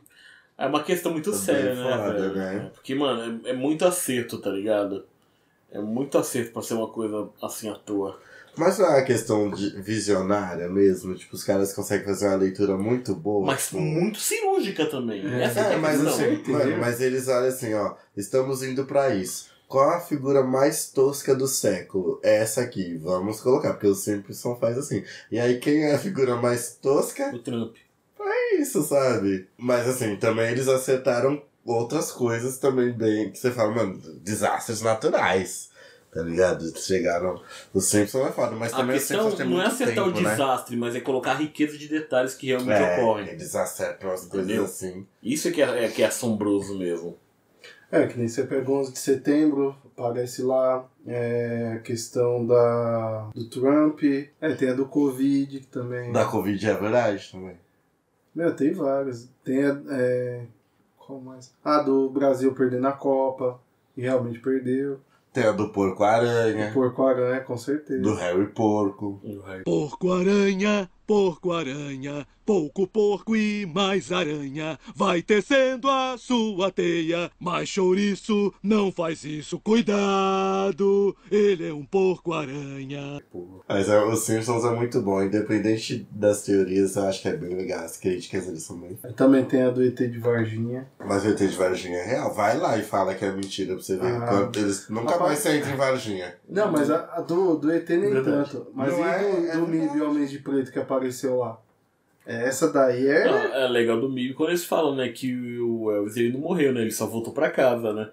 [0.56, 2.70] É uma questão muito É bem séria, né, foda, né?
[2.74, 5.06] Porque, mano, é, é muito acerto, tá ligado?
[5.70, 8.18] É muito acerto pra ser uma coisa assim à toa.
[8.58, 11.14] Mas não é uma questão de visionária mesmo?
[11.14, 13.46] Tipo, os caras conseguem fazer uma leitura muito boa.
[13.46, 15.24] Mas tipo, muito cirúrgica também.
[15.26, 16.14] É, Essa é É, a mas questão.
[16.14, 19.48] assim, mano, mas eles olham assim, ó, estamos indo pra isso.
[19.68, 22.18] Qual a figura mais tosca do século?
[22.22, 25.04] É essa aqui, vamos colocar, porque o Simpson faz assim.
[25.30, 27.30] E aí, quem é a figura mais tosca?
[27.34, 27.76] O Trump.
[28.18, 29.46] É isso, sabe?
[29.58, 35.68] Mas assim, também eles acertaram outras coisas também bem, que você fala, mano, desastres naturais.
[36.12, 36.64] Tá ligado?
[36.78, 37.40] Chegaram.
[37.72, 40.04] O Simpson é foda, mas A também o questão Simpsons tem não é muito acertar
[40.06, 40.30] tempo, o né?
[40.30, 43.28] desastre, mas é colocar a riqueza de detalhes que realmente É, ocorrem.
[43.28, 44.64] eles acertam as coisas Entendeu?
[44.64, 45.06] assim.
[45.22, 47.16] Isso é que é, é que é assombroso mesmo.
[47.92, 53.48] É, que nem você pega 11 de setembro, aparece lá é, a questão da, do
[53.48, 54.02] Trump,
[54.40, 56.12] é, tem a do Covid que também.
[56.12, 57.56] Da Covid é verdade também.
[58.34, 59.28] Meu, tem várias.
[59.44, 59.80] Tem a.
[59.90, 60.42] É,
[60.98, 61.54] qual mais?
[61.64, 63.58] Ah, do Brasil perdendo a Copa,
[63.96, 65.00] e realmente perdeu.
[65.38, 68.02] Tem a do Porco O Aranha, Porco Aranha, com certeza.
[68.02, 69.20] do Harry Porco.
[69.64, 74.78] Porco aranha, porco aranha, pouco porco e mais aranha.
[74.96, 79.58] Vai tecendo a sua teia, mas chouriço não faz isso.
[79.58, 83.20] Cuidado, ele é um porco aranha.
[83.68, 87.54] Mas é, os Simpsons é muito bom, independente das teorias, eu acho que é bem
[87.54, 87.84] legal.
[87.84, 88.98] As críticas eles são bem.
[89.04, 90.88] Aí Também tem a do ET de Varginha.
[90.98, 92.32] Mas o ET de Varginha é real.
[92.32, 94.06] Vai lá e fala que é mentira pra você ver.
[94.10, 94.26] Ah.
[94.26, 96.34] Quando eles nunca Rapaz, mais você entra em Varginha.
[96.48, 98.50] Não, mas a, a do, do ET nem Verdade.
[98.52, 98.68] tanto.
[98.74, 99.68] Mas Não e é- do, é do.
[99.68, 101.60] MIB Homens de Preto que apareceu lá?
[102.30, 103.24] Essa daí é.
[103.24, 106.72] Não, é legal do MIB quando eles falam, né, que o Elvis ele não morreu,
[106.74, 106.82] né?
[106.82, 108.10] Ele só voltou pra casa, né?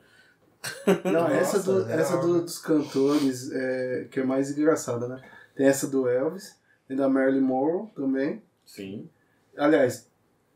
[1.05, 2.41] Não, essa, Nossa, do, real, essa do- né?
[2.41, 5.21] dos cantores é, que é mais engraçada, né?
[5.55, 6.55] Tem essa do Elvis,
[6.87, 8.41] tem da Marilyn Monroe também.
[8.65, 9.07] Sim.
[9.55, 10.09] Aliás,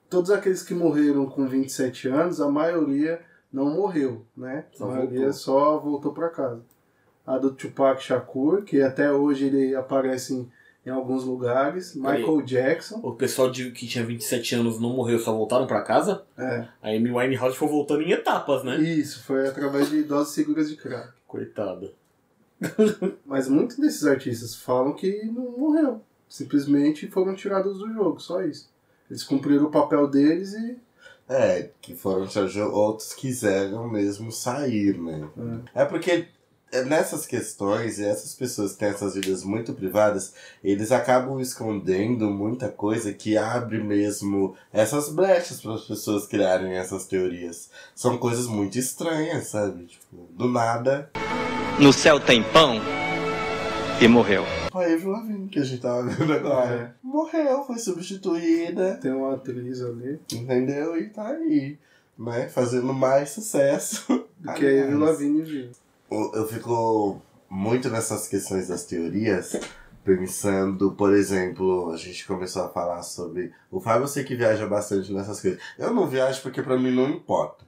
[0.10, 3.22] todos aqueles que morreram com 27 anos, a maioria
[3.54, 4.66] não morreu, né?
[4.72, 5.34] Só a maioria voltou.
[5.34, 6.64] só voltou pra casa.
[7.28, 10.52] A do Tupac Shakur, que até hoje ele aparece em,
[10.90, 11.96] em alguns lugares.
[11.96, 13.00] Michael Jackson.
[13.04, 16.24] O pessoal de, que tinha 27 anos não morreu, só voltaram pra casa?
[16.38, 18.78] É, A Amy Winehouse foi voltando em etapas, né?
[18.80, 21.14] isso, foi através de doses seguras de crack.
[21.28, 21.94] Coitada.
[23.26, 26.02] Mas muitos desses artistas falam que não morreu.
[26.28, 28.70] Simplesmente foram tirados do jogo, só isso.
[29.10, 30.78] Eles cumpriram o papel deles e.
[31.28, 32.28] É, que foram
[32.72, 35.30] outros quiseram mesmo sair, né?
[35.76, 36.28] É porque é,
[36.86, 42.70] nessas questões, e essas pessoas que têm essas vidas muito privadas, eles acabam escondendo muita
[42.70, 47.70] coisa que abre mesmo essas brechas para as pessoas criarem essas teorias.
[47.96, 49.86] São coisas muito estranhas, sabe?
[49.86, 51.10] Tipo, do nada.
[51.80, 52.76] No céu tem pão
[54.02, 54.44] e morreu.
[54.74, 56.96] A Avril Lavigne, que a gente tava vendo agora.
[57.04, 60.20] Morreu, foi substituída, Tem uma atriz ali.
[60.32, 60.98] entendeu?
[60.98, 61.78] E tá aí,
[62.18, 62.48] né?
[62.50, 64.06] Fazendo mais sucesso.
[64.40, 65.70] Do que a Avril Aliás, Lavigne viu.
[66.12, 69.56] Eu fico muito nessas questões das teorias,
[70.04, 73.52] Pensando, por exemplo, a gente começou a falar sobre.
[73.70, 75.60] O Fábio sei que viaja bastante nessas coisas.
[75.78, 77.66] Eu não viajo porque pra mim não importa.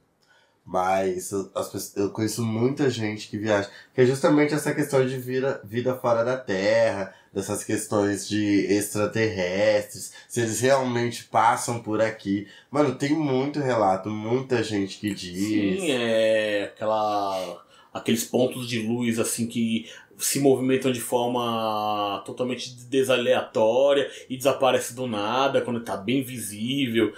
[0.65, 1.51] Mas eu,
[1.97, 3.69] eu conheço muita gente que viaja.
[3.93, 10.13] Que é justamente essa questão de vida, vida fora da Terra, dessas questões de extraterrestres,
[10.29, 12.47] se eles realmente passam por aqui.
[12.71, 15.81] Mano, tem muito relato, muita gente que diz.
[15.81, 17.61] Sim, é aquela
[17.93, 25.07] aqueles pontos de luz assim que se movimentam de forma totalmente desaleatória e desaparece do
[25.07, 27.13] nada quando tá bem visível.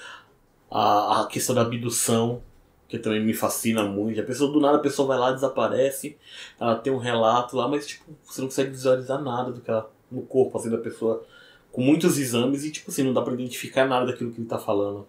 [0.71, 2.41] A, a questão da abdução,
[2.87, 4.19] que também me fascina muito.
[4.19, 6.17] A pessoa do nada a pessoa vai lá, desaparece,
[6.59, 9.91] ela tem um relato lá, mas tipo, você não consegue visualizar nada do que ela,
[10.11, 11.23] no corpo assim da pessoa
[11.71, 14.59] com muitos exames e tipo assim, não dá pra identificar nada daquilo que ele tá
[14.59, 15.07] falando.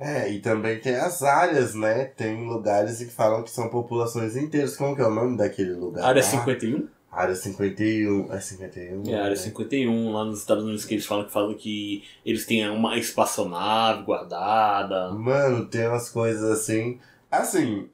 [0.00, 2.04] É, e também tem as áreas, né?
[2.04, 4.76] Tem lugares que falam que são populações inteiras.
[4.76, 6.04] Como que é o nome daquele lugar?
[6.04, 6.28] Área lá?
[6.28, 6.88] 51?
[7.10, 8.32] Área 51.
[8.32, 9.10] É 51?
[9.10, 9.36] É, área né?
[9.36, 14.04] 51, lá nos Estados Unidos, que eles falam que falam que eles têm uma espaçonave
[14.04, 15.10] guardada.
[15.10, 17.00] Mano, tem umas coisas assim.
[17.30, 17.88] Assim.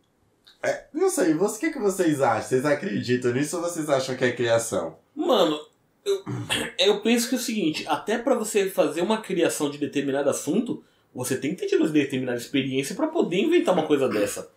[0.62, 2.42] é, não sei, o que, que vocês acham?
[2.42, 4.96] Vocês acreditam nisso ou vocês acham que é criação?
[5.16, 5.58] Mano,
[6.04, 6.22] eu,
[6.78, 10.84] eu penso que é o seguinte, até pra você fazer uma criação de determinado assunto,
[11.14, 14.50] você tem que ter tido determinada experiência pra poder inventar uma coisa dessa.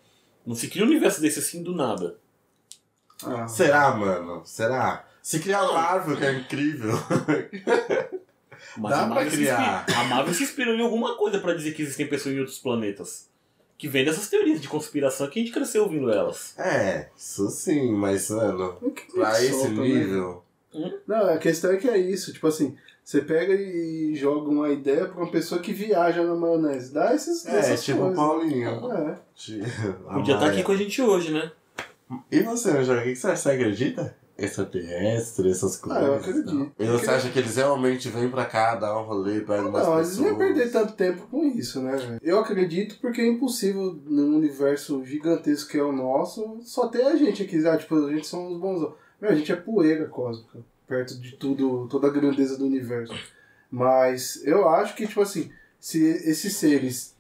[0.46, 2.18] Não se cria um universo desse assim do nada.
[3.24, 4.42] Ah, Será, mano?
[4.46, 5.06] Será?
[5.22, 6.94] Se criar a Marvel, que é incrível.
[8.78, 9.80] Mas Dá a Marvel, se criar.
[9.82, 12.60] inspira, a Marvel se inspirou em alguma coisa pra dizer que existem pessoas em outros
[12.60, 13.28] planetas.
[13.78, 16.58] Que vem dessas teorias de conspiração que a gente cresceu ouvindo elas.
[16.58, 18.78] É, isso sim, mas, mano,
[19.14, 20.36] pra esse solta, né?
[21.08, 22.32] Não, a questão é que é isso.
[22.34, 26.94] Tipo assim, você pega e joga uma ideia pra uma pessoa que viaja na maionese.
[26.94, 28.14] Dá esses, É, essas tipo o.
[28.14, 28.70] Paulinho.
[28.92, 29.16] É.
[29.36, 29.62] De-
[30.14, 31.52] Podia estar aqui com a gente hoje, né?
[32.32, 33.36] E você, Angela, o que você acha?
[33.44, 34.16] Você acredita?
[34.38, 36.04] Extraterrestre, essas coisas.
[36.04, 36.72] Ah, eu acredito.
[36.78, 39.96] E você acha que eles realmente vêm pra cá, dar um rolê, pegam umas Não,
[39.96, 40.18] eles pessoas?
[40.20, 42.20] não iam perder tanto tempo com isso, né, velho?
[42.22, 47.16] Eu acredito porque é impossível num universo gigantesco que é o nosso, só ter a
[47.16, 48.88] gente aqui, ah, tipo, a gente são os bons.
[49.20, 53.14] Meu, a gente é poeira cósmica, perto de tudo, toda a grandeza do universo.
[53.70, 57.16] Mas eu acho que, tipo assim, se esses seres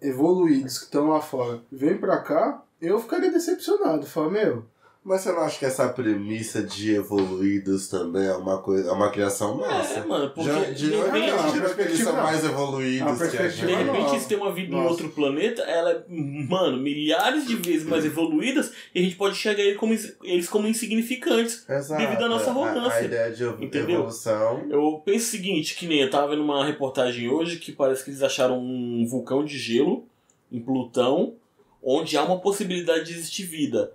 [0.00, 4.06] evoluídos que estão lá fora vêm pra cá, eu ficaria decepcionado.
[4.06, 4.64] Falo, meu,
[5.08, 9.08] Mas você não acha que essa premissa de evoluídos também é uma coisa, é uma
[9.12, 10.00] criação nossa?
[10.00, 12.22] É, mano, porque Já, de de onde repente, a tira que eles são não.
[12.24, 13.72] mais A evoluídos que a de gente?
[13.72, 13.92] não.
[13.94, 14.90] repente eles têm uma vida em Nossa.
[14.90, 19.62] outro planeta, ela é, mano, milhares de vezes mais evoluídas e a gente pode enxergar
[19.62, 19.94] ele como,
[20.24, 21.64] eles como insignificantes.
[21.68, 22.02] Exato.
[22.02, 22.98] devido à nossa A- arrogância.
[22.98, 23.98] A, ideia de Entendeu?
[24.00, 24.66] evolução.
[24.68, 28.10] Eu penso o seguinte, que nem eu tava vendo uma reportagem hoje que parece que
[28.10, 30.04] eles acharam um vulcão de gelo
[30.50, 31.34] em Plutão,
[31.80, 33.92] onde há uma possibilidade de existir vida.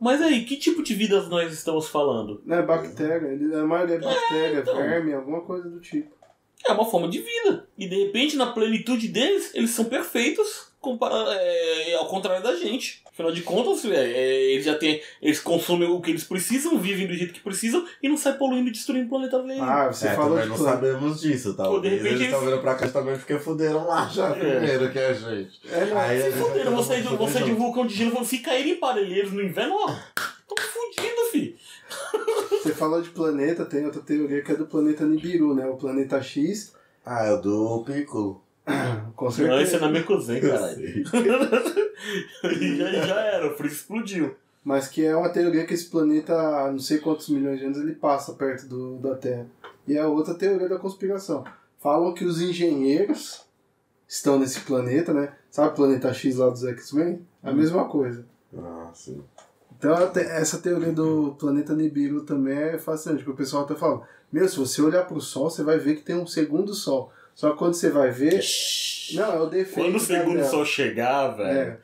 [0.00, 2.40] Mas aí, que tipo de vida nós estamos falando?
[2.44, 4.76] né, bactéria, ele- a maioria é bactéria, então.
[4.76, 6.16] verme, alguma coisa do tipo.
[6.66, 7.68] É uma forma de vida.
[7.76, 10.67] E de repente, na plenitude deles, eles são perfeitos
[11.30, 13.02] é, ao contrário da gente.
[13.06, 15.02] Afinal de contas, é, é, eles já têm.
[15.20, 18.68] Eles consomem o que eles precisam, vivem do jeito que precisam e não saem poluindo
[18.68, 19.60] e destruindo o planeta alheio.
[19.62, 22.60] Ah, você é, falou de não sabemos disso, Pô, de repente eles estão eles- vindo
[22.62, 24.34] pra cá também porque fuderam lá já É.
[24.38, 25.60] primeiro que a gente.
[25.68, 27.56] É, não, Aí a Se fuderam, fuder de um junto.
[27.56, 31.56] vulcão de gelo, se caírem em parelheiros no inverno, ó, tão fudido, fi.
[32.62, 35.66] Você falou de planeta, tem outra teoria que é do planeta Nibiru, né?
[35.66, 36.72] O planeta X,
[37.04, 38.42] Ah, é o do Piccolo.
[39.16, 39.80] com Não, esse é certeza.
[39.80, 40.78] na Mekuzen, caralho.
[42.60, 44.34] E já, já era, por isso explodiu.
[44.64, 47.78] Mas que é uma teoria que esse planeta, há não sei quantos milhões de anos,
[47.78, 49.46] ele passa perto do, da Terra.
[49.86, 51.44] E é outra teoria da conspiração.
[51.78, 53.46] Falam que os engenheiros
[54.06, 55.32] estão nesse planeta, né?
[55.50, 57.26] Sabe o planeta X lá dos X-Men?
[57.42, 58.24] A mesma coisa.
[58.56, 59.22] Ah, sim.
[59.78, 64.48] Então essa teoria do planeta Nibiru também é fascinante, porque o pessoal até fala, meu,
[64.48, 67.12] se você olhar pro Sol, você vai ver que tem um segundo Sol.
[67.38, 68.44] Só que quando você vai ver.
[69.12, 69.74] Não, é o defeito.
[69.80, 71.78] Quando o segundo sol chegar, velho, É.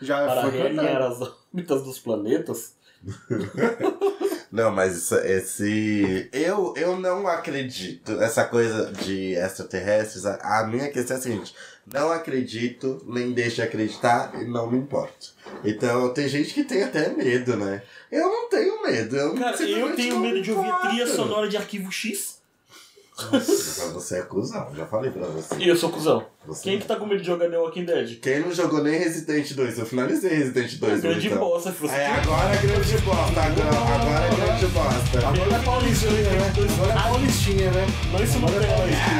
[0.00, 2.72] Já para foi realinhar as órbitas dos planetas,
[4.50, 6.30] Não, mas isso- esse.
[6.32, 8.12] Eu, eu não acredito.
[8.22, 11.54] Essa coisa de extraterrestres, a, a minha questão é a seguinte:
[11.92, 15.34] não acredito, nem deixo de acreditar e não me importo.
[15.62, 17.82] Então tem gente que tem até medo, né?
[18.10, 19.14] Eu não tenho medo.
[19.16, 22.37] Eu Cara, eu tenho medo me de ouvir trilha sonora de arquivo X.
[23.32, 25.54] Nossa, você é cuzão, já falei pra você.
[25.56, 26.24] E eu sou cuzão.
[26.46, 28.20] Você- Quem que tá com medo de jogar The Walking Dead?
[28.20, 29.78] Quem não jogou nem Resident 2?
[29.78, 31.00] Eu finalizei Resident 2.
[31.00, 31.38] Grande então.
[31.38, 31.90] bosta, filho.
[31.92, 33.40] É, agora é grande bosta.
[33.40, 35.18] Agora, agora é grande bosta.
[35.28, 36.52] Agora é Paulistinha, né?
[36.76, 37.86] Agora é Paulistinha, né?
[38.12, 38.68] Não, isso não tem, não.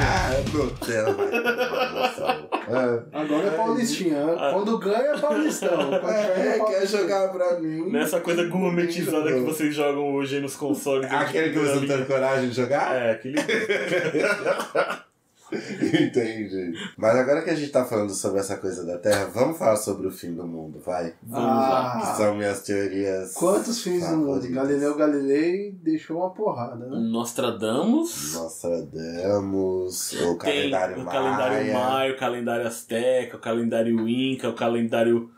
[0.00, 2.37] Ah, Nutella, vai.
[2.70, 3.02] É.
[3.12, 4.26] Agora é Paulistinha.
[4.52, 5.90] Quando ganha é Paulistão.
[6.00, 7.90] Perde É, quer jogar pra mim.
[7.90, 11.10] Nessa coisa gourmetizada que vocês jogam hoje aí nos consoles.
[11.10, 12.94] Aquele que você não tem coragem de jogar?
[12.94, 13.36] É, aquele.
[15.52, 16.72] Entendi.
[16.96, 20.06] Mas agora que a gente tá falando sobre essa coisa da Terra, vamos falar sobre
[20.06, 21.14] o fim do mundo, vai.
[21.22, 21.96] Vamos lá.
[22.00, 23.32] Que Ah, são minhas teorias.
[23.34, 24.46] quantos fins do mundo?
[24.50, 26.98] Galileu Galilei deixou uma porrada, né?
[26.98, 28.34] Nostradamus.
[28.34, 31.18] Nostradamus, o Tem calendário o maia.
[31.20, 35.30] calendário maio, o calendário azteca, o calendário inca, o calendário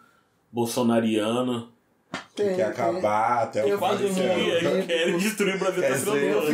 [0.53, 1.69] bolsonariano.
[2.35, 4.87] Que Tem, quer acabar até tem o o Quase fim do mundo.
[4.87, 5.95] querem destruir o Brasil tá o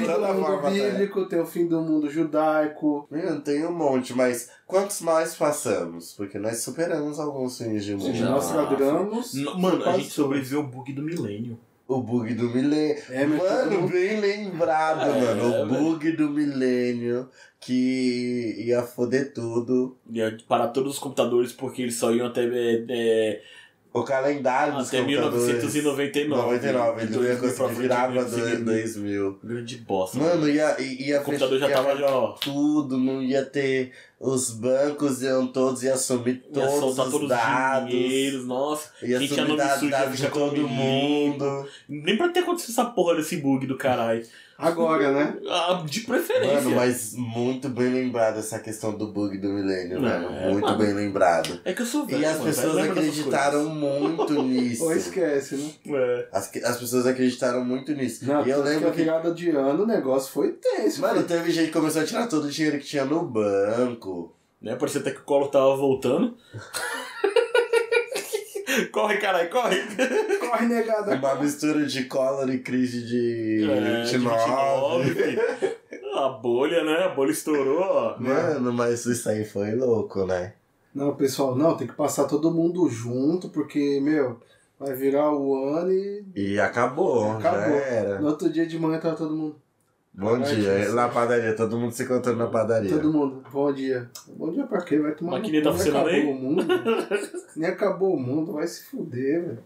[0.00, 3.08] do toda mundo forma, bíblico, tem o fim do mundo judaico.
[3.44, 6.12] Tem um monte, mas quantos mais passamos?
[6.14, 8.14] Porque nós superamos alguns fins de mundo.
[8.14, 8.30] Já.
[8.30, 9.34] Nostradamus.
[9.34, 11.58] N- Mano, a gente sobreviveu ao bug do milênio.
[11.88, 13.00] O bug do milênio.
[13.10, 15.46] É, mano, bem lembrado, É, mano.
[15.46, 15.66] O velho.
[15.84, 17.28] bug do milênio
[17.60, 19.96] que ia foder tudo.
[20.10, 23.42] Ia parar todos os computadores porque eles só iam até, é, é,
[24.00, 25.46] O calendário dos até computadores.
[25.46, 26.42] 1999.
[26.42, 28.56] 99, ele não ia 2000 pra conseguir virar pra conseguir.
[28.64, 29.38] 2000.
[29.42, 30.18] Grande bosta.
[30.18, 32.32] Mano, ia, ia o computador já ia tava já, ó.
[32.32, 33.92] tudo, não ia ter.
[34.18, 37.84] Os bancos iam todos, ia assumir Ia todos soltar os todos dados.
[37.84, 38.90] os dinheiros, nossa.
[39.02, 41.68] Ia Quem tinha assumir nome dados, sujo ia dados de todo mundo.
[41.88, 44.24] Nem pra ter acontecido essa porra desse bug do caralho.
[44.58, 45.36] Agora, né?
[45.48, 46.54] Ah, de preferência.
[46.62, 50.28] Mano, mas muito bem lembrado essa questão do bug do milênio, mano.
[50.34, 50.78] é, Muito mano.
[50.78, 51.60] bem lembrado.
[51.64, 52.22] É que eu sou velho.
[52.22, 54.84] E as mano, pessoas acreditaram muito nisso.
[54.84, 55.70] Ou esquece, né?
[55.88, 56.28] É.
[56.32, 58.26] As, as pessoas acreditaram muito nisso.
[58.26, 59.02] Não, e eu lembro que a que.
[59.02, 61.00] virada de ano o negócio foi tenso.
[61.00, 61.26] Mano, filho.
[61.26, 64.34] teve gente que começou a tirar todo o dinheiro que tinha no banco.
[64.60, 64.74] Né?
[64.74, 66.34] Parecia até que o colo tava voltando.
[68.92, 69.76] corre, caralho, corre!
[70.40, 71.14] Corre, negada.
[71.16, 75.02] Uma mistura de Collor e crise de É, de 29.
[75.10, 75.76] 29, filho.
[76.18, 77.04] A bolha, né?
[77.04, 78.16] A bolha estourou, ó.
[78.18, 80.54] Mano, mas isso aí foi louco, né?
[80.94, 84.40] Não, pessoal, não, tem que passar todo mundo junto, porque, meu,
[84.80, 87.60] vai virar o ano e E acabou, Acabou.
[87.78, 88.18] já era.
[88.18, 89.56] no outro dia de manhã tava todo mundo.
[90.16, 90.94] Bom Vai, dia, tio.
[90.94, 92.90] na padaria, todo mundo se encontrando na padaria.
[92.90, 94.10] Todo mundo, bom dia.
[94.28, 94.98] Bom dia pra quê?
[94.98, 96.26] Vai tomar Maquininha tá funcionando acabou aí?
[96.26, 96.64] o mundo.
[97.54, 99.58] Nem acabou o mundo, vai se fuder, velho.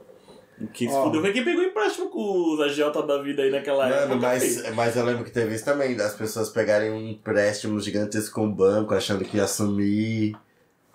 [0.75, 4.09] Quem se fudeu foi quem pegou empréstimo com os agiota da vida aí naquela época.
[4.09, 8.35] Mano, mas, mas eu lembro que teve isso também, das pessoas pegarem um empréstimo gigantesco
[8.35, 10.37] com o banco, achando que ia assumir.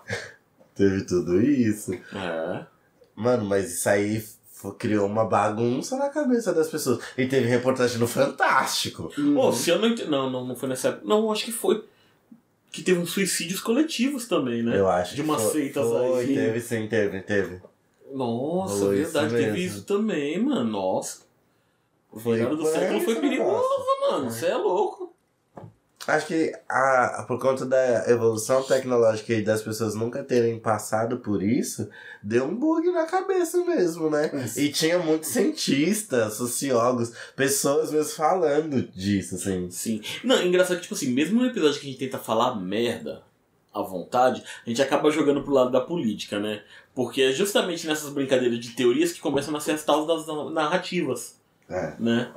[0.75, 1.93] teve tudo isso.
[1.93, 2.65] É.
[3.15, 4.23] Mano, mas isso aí
[4.73, 6.99] criou uma bagunça na cabeça das pessoas.
[7.17, 9.11] E teve reportagem no Fantástico.
[9.33, 10.05] Pô, se eu não ent...
[10.05, 11.07] Não, não, não foi nessa época.
[11.07, 11.83] Não, acho que foi.
[12.71, 14.77] Que teve uns suicídios coletivos também, né?
[14.77, 16.35] Eu acho De umas foi, seitas foi, aí.
[16.35, 17.61] Teve sim, teve, teve.
[18.13, 19.57] Nossa, isso verdade, teve mesmo.
[19.57, 20.71] isso também, mano.
[20.71, 21.21] Nossa.
[22.11, 23.67] O Foi virada do século foi perigoso,
[24.09, 24.31] mano.
[24.31, 25.14] Você é louco.
[26.07, 31.41] Acho que a, por conta da evolução tecnológica e das pessoas nunca terem passado por
[31.41, 31.89] isso,
[32.21, 34.29] deu um bug na cabeça mesmo, né?
[34.31, 39.69] Mas- E tinha muitos cientistas, sociólogos, pessoas mesmo falando disso, assim.
[39.71, 40.01] Sim.
[40.23, 43.23] Não, engraçado que, tipo assim, mesmo no episódio que a gente tenta falar merda
[43.73, 46.61] à vontade, a gente acaba jogando pro lado da política, né?
[46.93, 51.35] Porque é justamente nessas brincadeiras de teorias que começam a nascer as tal das narrativas,
[51.69, 51.93] É.
[51.99, 52.31] né?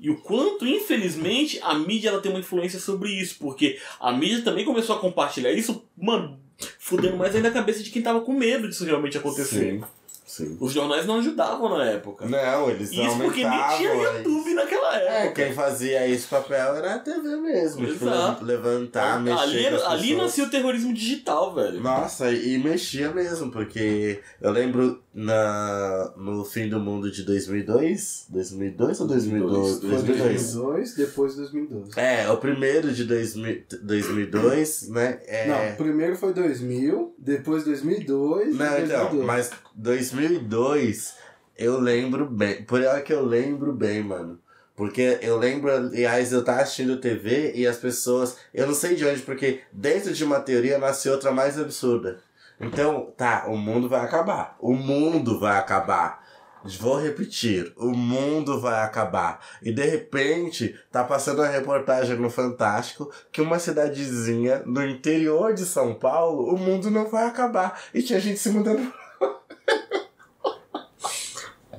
[0.00, 4.42] E o quanto, infelizmente, a mídia ela tem uma influência sobre isso, porque a mídia
[4.42, 6.40] também começou a compartilhar isso, mano,
[6.78, 9.72] fudendo mais ainda a cabeça de quem tava com medo disso realmente acontecer.
[9.74, 9.84] Sim.
[10.30, 10.56] Sim.
[10.60, 12.24] Os jornais não ajudavam na época.
[12.24, 15.42] Não, eles Isso porque nem tinha YouTube naquela É, época.
[15.44, 17.84] quem fazia esse papel era a TV mesmo.
[17.84, 18.44] Tipo, Exato.
[18.44, 21.80] levantar, mexer ali, as ali nascia o terrorismo digital, velho.
[21.80, 29.00] Nossa, e mexia mesmo, porque eu lembro na, no fim do mundo de 2002, 2002
[29.00, 29.80] ou 2012?
[29.80, 30.54] Foi 2002.
[30.54, 31.90] 2002, depois 2012.
[31.96, 35.20] É, o primeiro de 2000, 2002, né?
[35.26, 35.48] É...
[35.48, 39.26] Não, primeiro foi 2000, depois 2002 Não, e então, 2012.
[39.26, 41.14] mas 2002
[41.60, 42.62] eu lembro bem.
[42.62, 44.40] Por é que eu lembro bem, mano.
[44.74, 48.38] Porque eu lembro, aliás, eu tava assistindo TV e as pessoas.
[48.54, 52.18] Eu não sei de onde, porque dentro de uma teoria nasce outra mais absurda.
[52.60, 54.56] Então, tá, o mundo vai acabar.
[54.60, 56.20] O mundo vai acabar.
[56.62, 59.40] Vou repetir, o mundo vai acabar.
[59.62, 65.64] E de repente, tá passando uma reportagem no Fantástico que uma cidadezinha no interior de
[65.64, 67.80] São Paulo, o mundo não vai acabar.
[67.94, 68.92] E tinha gente se mudando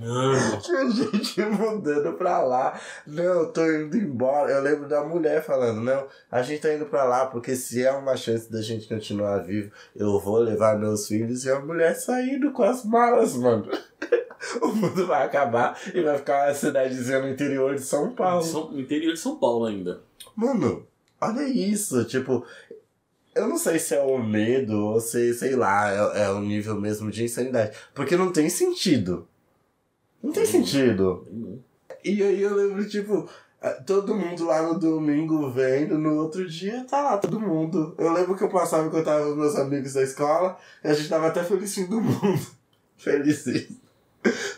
[0.62, 2.80] Tinha gente mudando pra lá.
[3.06, 4.52] Não, eu tô indo embora.
[4.52, 7.92] Eu lembro da mulher falando, não, a gente tá indo pra lá, porque se é
[7.92, 12.52] uma chance da gente continuar vivo, eu vou levar meus filhos e a mulher saindo
[12.52, 13.70] com as malas, mano.
[14.62, 18.44] o mundo vai acabar e vai ficar uma cidadezinha no interior de São Paulo.
[18.44, 20.02] São, no interior de São Paulo ainda.
[20.36, 20.86] Mano,
[21.20, 22.46] olha isso, tipo.
[23.34, 26.76] Eu não sei se é o medo ou se, sei lá, é, é o nível
[26.76, 27.78] mesmo de insanidade.
[27.94, 29.26] Porque não tem sentido.
[30.22, 31.28] Não tem sentido.
[32.04, 33.30] E aí eu lembro, tipo,
[33.86, 37.96] todo mundo lá no domingo vendo, no outro dia tá lá todo mundo.
[37.98, 40.94] Eu lembro que eu passava quando eu tava com meus amigos da escola e a
[40.94, 42.62] gente tava até feliz fim do mundo.
[42.98, 43.44] Feliz.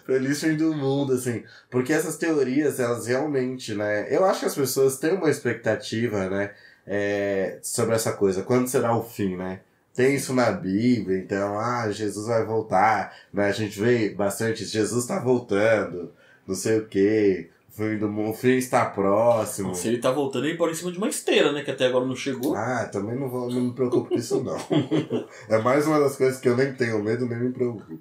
[0.06, 1.44] Feliz fim do mundo, assim.
[1.70, 4.14] Porque essas teorias, elas realmente, né?
[4.14, 6.52] Eu acho que as pessoas têm uma expectativa, né?
[6.86, 8.44] é, sobre essa coisa.
[8.44, 9.62] Quando será o fim, né?
[9.94, 13.46] Tem isso na Bíblia, então, ah, Jesus vai voltar, né?
[13.46, 16.12] A gente vê bastante, Jesus está voltando,
[16.48, 19.76] não sei o quê, o fim, do, mundo, o fim está próximo.
[19.76, 21.64] Se ele tá voltando, ele pode em cima de uma esteira, né?
[21.64, 22.56] Que até agora não chegou.
[22.56, 24.58] Ah, também não, vou, não me preocupo com isso, não.
[25.48, 28.00] é mais uma das coisas que eu nem tenho medo, nem me preocupo.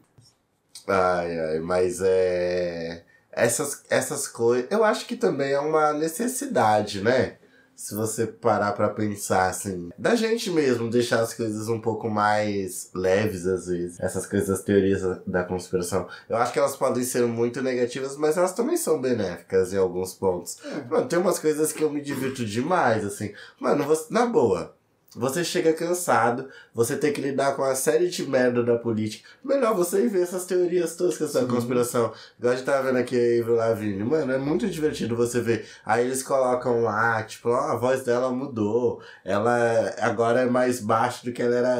[0.88, 3.04] Ai, ai, mas é.
[3.30, 4.70] Essas, essas coisas.
[4.70, 7.36] Eu acho que também é uma necessidade, né?
[7.82, 12.88] Se você parar pra pensar, assim, da gente mesmo deixar as coisas um pouco mais
[12.94, 13.98] leves, às vezes.
[13.98, 16.06] Essas coisas, as teorias da conspiração.
[16.28, 20.14] Eu acho que elas podem ser muito negativas, mas elas também são benéficas em alguns
[20.14, 20.58] pontos.
[20.88, 23.34] Mano, tem umas coisas que eu me divirto demais, assim.
[23.58, 24.76] Mano, você, na boa.
[25.14, 29.28] Você chega cansado, você tem que lidar com uma série de merda da política.
[29.44, 32.12] Melhor você ir ver essas teorias toscas da conspiração.
[32.38, 34.04] Igual a gente tava vendo aqui a Avril Lavigne.
[34.04, 35.66] Mano, é muito divertido você ver.
[35.84, 39.02] Aí eles colocam lá, tipo, ó, a voz dela mudou.
[39.24, 41.74] Ela agora é mais baixa do que ela era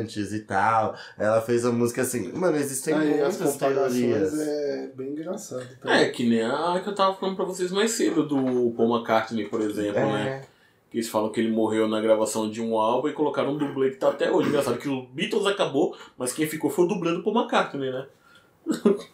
[0.00, 0.94] antes e tal.
[1.18, 2.32] Ela fez a música assim.
[2.32, 4.38] Mano, existem Aí as muitas teorias.
[4.38, 5.66] é bem engraçado.
[5.82, 5.96] tá?
[5.96, 9.48] É, que nem a que eu tava falando pra vocês mais cedo, do Paul McCartney,
[9.48, 10.42] por exemplo, né?
[10.90, 10.92] É.
[10.92, 13.90] Que eles falam que ele morreu na gravação de um álbum e colocaram um dublê
[13.90, 14.48] que tá até hoje.
[14.48, 18.06] Engraçado que o Beatles acabou, mas quem ficou foi o dublê do Paul McCartney, né?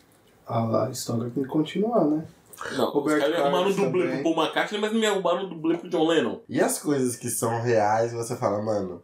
[0.49, 2.25] A história tem que continuar, né?
[2.77, 4.23] Não, Roberto os caras arrumaram um dublê também.
[4.23, 6.41] pro Paul McCartney, mas não me arrumaram um dublê pro John Lennon.
[6.49, 9.03] E as coisas que são reais, você fala, mano,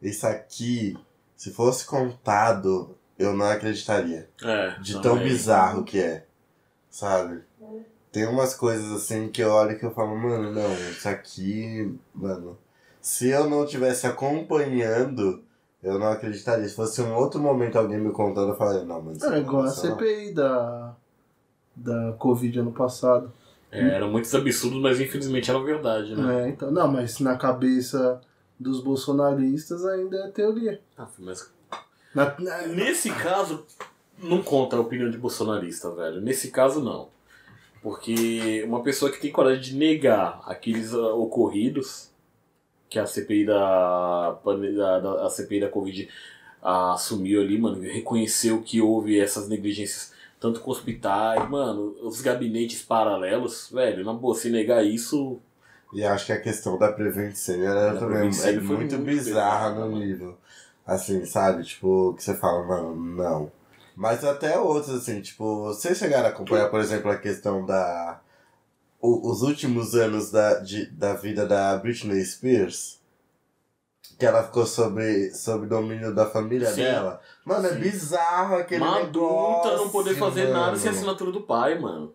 [0.00, 0.96] isso aqui,
[1.36, 4.30] se fosse contado, eu não acreditaria.
[4.42, 4.78] É.
[4.80, 5.02] De também.
[5.02, 6.24] tão bizarro que é.
[6.90, 7.42] Sabe?
[8.10, 12.56] Tem umas coisas assim que eu olho que eu falo, mano, não, isso aqui, mano.
[13.00, 15.42] Se eu não estivesse acompanhando,
[15.82, 16.68] eu não acreditaria.
[16.68, 19.16] Se fosse um outro momento alguém me contando, eu falaria, não, mano.
[19.16, 19.68] isso É não igual a.
[19.68, 20.96] CPI da,
[21.76, 23.32] da Covid ano passado.
[23.70, 26.46] É, eram muitos absurdos, mas infelizmente eram verdade, né?
[26.46, 28.20] É, então, não, mas na cabeça
[28.58, 30.80] dos bolsonaristas ainda é teoria.
[30.96, 31.50] Ah, mas
[32.14, 33.66] Na, na- Nesse caso,
[34.18, 36.20] não conta a opinião de bolsonarista, velho.
[36.22, 37.08] Nesse caso, não.
[37.82, 42.10] Porque uma pessoa que tem coragem de negar aqueles ah, ocorridos
[42.88, 46.08] que a CPI da, da, a CPI da Covid
[46.62, 53.70] assumiu ali, mano, reconheceu que houve essas negligências tanto com hospitais, mano, os gabinetes paralelos,
[53.72, 55.40] velho, na boa, se negar isso,
[55.92, 59.70] E acho que a questão da prevenção era Da também Prevent é muito, muito bizarra
[59.70, 60.36] no nível.
[60.86, 61.64] Assim, sabe?
[61.64, 63.52] Tipo, que você fala, mano, não.
[64.00, 68.20] Mas até outros, assim, tipo, vocês chegaram a acompanhar, por exemplo, a questão da.
[69.00, 73.00] o- os últimos anos da, de, da vida da Britney Spears?
[74.16, 76.82] Que ela ficou sob, sob domínio da família Sim.
[76.82, 77.20] dela.
[77.44, 77.80] Mano, é Sim.
[77.80, 80.96] bizarro aquele uma adulta negócio, não poder fazer nada sem mano.
[80.98, 82.14] assinatura do pai, mano.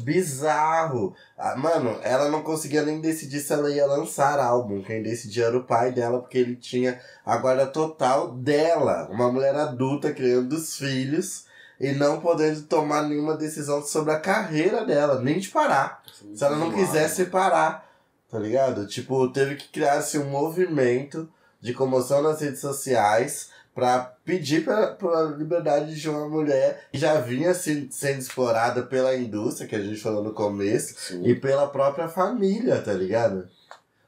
[0.00, 1.14] Bizarro.
[1.36, 4.82] Ah, mano, ela não conseguia nem decidir se ela ia lançar álbum.
[4.82, 9.08] Quem decidia era o pai dela, porque ele tinha a guarda total dela.
[9.10, 11.46] Uma mulher adulta criando os filhos
[11.80, 16.02] e não podendo tomar nenhuma decisão sobre a carreira dela, nem de parar.
[16.34, 17.90] Se ela não quisesse parar,
[18.30, 18.86] tá ligado?
[18.86, 21.28] Tipo, teve que criar-se um movimento
[21.60, 27.20] de comoção nas redes sociais pra pedir pela, pela liberdade de uma mulher que já
[27.20, 31.22] vinha se, sendo explorada pela indústria, que a gente falou no começo, Sim.
[31.24, 33.48] e pela própria família, tá ligado?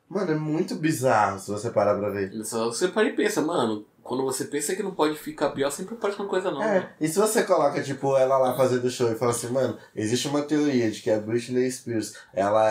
[0.09, 2.33] Mano, é muito bizarro se você parar pra ver.
[2.45, 5.97] Só Você para e pensa, mano, quando você pensa que não pode ficar pior, sempre
[5.97, 6.79] pode uma coisa né?
[7.01, 10.29] É, e se você coloca, tipo, ela lá fazendo show e fala assim, mano, existe
[10.29, 12.65] uma teoria de que a Britney Spears, ela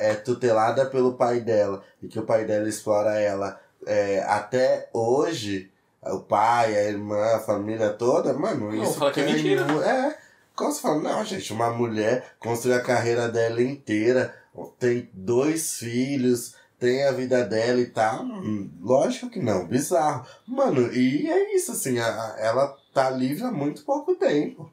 [0.00, 5.70] é tutelada pelo pai dela, e que o pai dela explora ela é, até hoje,
[6.02, 9.62] o pai, a irmã, a família toda, mano, Não, isso fala que é mentira.
[9.84, 10.18] É,
[10.54, 14.34] como você fala, não, gente, uma mulher construiu a carreira dela inteira,
[14.78, 18.22] tem dois filhos, tem a vida dela e tal.
[18.24, 20.24] Hum, Lógico que não, bizarro.
[20.46, 24.70] Mano, e é isso, assim, a- a- ela tá livre há muito pouco tempo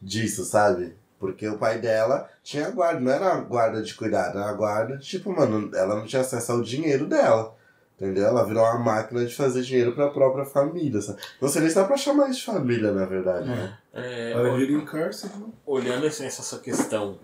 [0.00, 0.94] disso, sabe?
[1.18, 5.70] Porque o pai dela tinha guarda, não era guarda de cuidado, era guarda, tipo, mano,
[5.74, 7.56] ela não tinha acesso ao dinheiro dela.
[8.02, 8.24] Entendeu?
[8.26, 11.20] Ela virou uma máquina de fazer dinheiro pra própria família, sabe?
[11.40, 13.78] Não sei nem se dá pra chamar isso de família, na verdade, né?
[13.94, 15.46] É, Ela vira em cárcere, né?
[15.64, 17.20] olhando essa, essa questão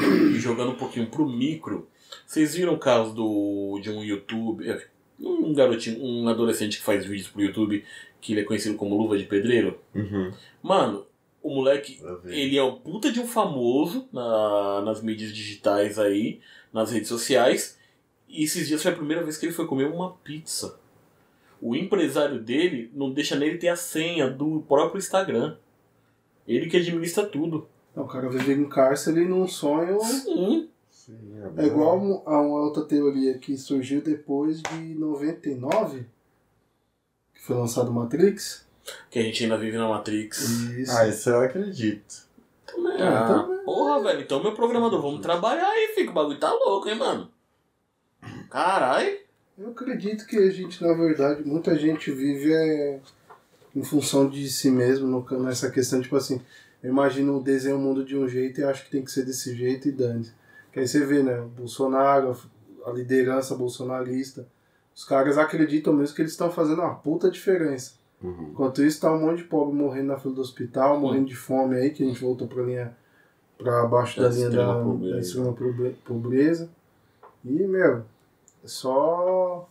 [0.00, 1.88] e jogando um pouquinho pro micro,
[2.26, 4.90] vocês viram o caso do, de um youtuber,
[5.20, 7.84] Um garotinho, um adolescente que faz vídeos pro YouTube,
[8.20, 9.78] que ele é conhecido como Luva de Pedreiro.
[9.94, 10.32] Uhum.
[10.60, 11.06] Mano,
[11.40, 16.40] o moleque, ele é um puta de um famoso na- nas mídias digitais aí,
[16.72, 17.77] nas redes sociais.
[18.28, 20.78] E esses dias foi a primeira vez que ele foi comer uma pizza.
[21.60, 25.56] O empresário dele não deixa nele ter a senha do próprio Instagram.
[26.46, 27.68] Ele que administra tudo.
[27.96, 29.98] Não, o cara vive em cárcere num sonho.
[30.00, 30.68] Sim.
[30.90, 31.16] Sim,
[31.56, 36.04] É igual a uma outra teoria que surgiu depois de 99,
[37.34, 38.66] que foi lançado Matrix.
[39.10, 40.38] Que a gente ainda vive na Matrix.
[40.78, 40.92] Isso.
[40.96, 42.28] Ah, isso eu acredito.
[43.00, 43.64] Ah, também.
[43.64, 44.20] porra, velho.
[44.20, 46.10] Então, meu programador, vamos trabalhar aí, fica.
[46.10, 47.30] O bagulho tá louco, hein, mano?
[48.50, 49.18] Carai.
[49.58, 53.00] Eu acredito que a gente, na verdade, muita gente vive é,
[53.74, 56.40] em função de si mesmo, no- nessa questão, tipo assim,
[56.82, 59.24] eu imagino o desenho o mundo de um jeito e acho que tem que ser
[59.24, 60.30] desse jeito e dane
[60.72, 62.36] Que aí você vê, né, o Bolsonaro,
[62.86, 64.46] a liderança bolsonarista,
[64.94, 67.94] os caras acreditam mesmo que eles estão fazendo uma puta diferença.
[68.22, 68.50] Uhum.
[68.52, 71.76] Enquanto isso, tá um monte de pobre morrendo na fila do hospital, morrendo de fome
[71.76, 72.96] aí, que a gente voltou pra linha,
[73.56, 75.14] pra baixo da, Da linha da, pobreza.
[75.14, 76.70] da extrema pobre- pobreza.
[77.44, 78.04] E, meu,
[78.64, 79.68] só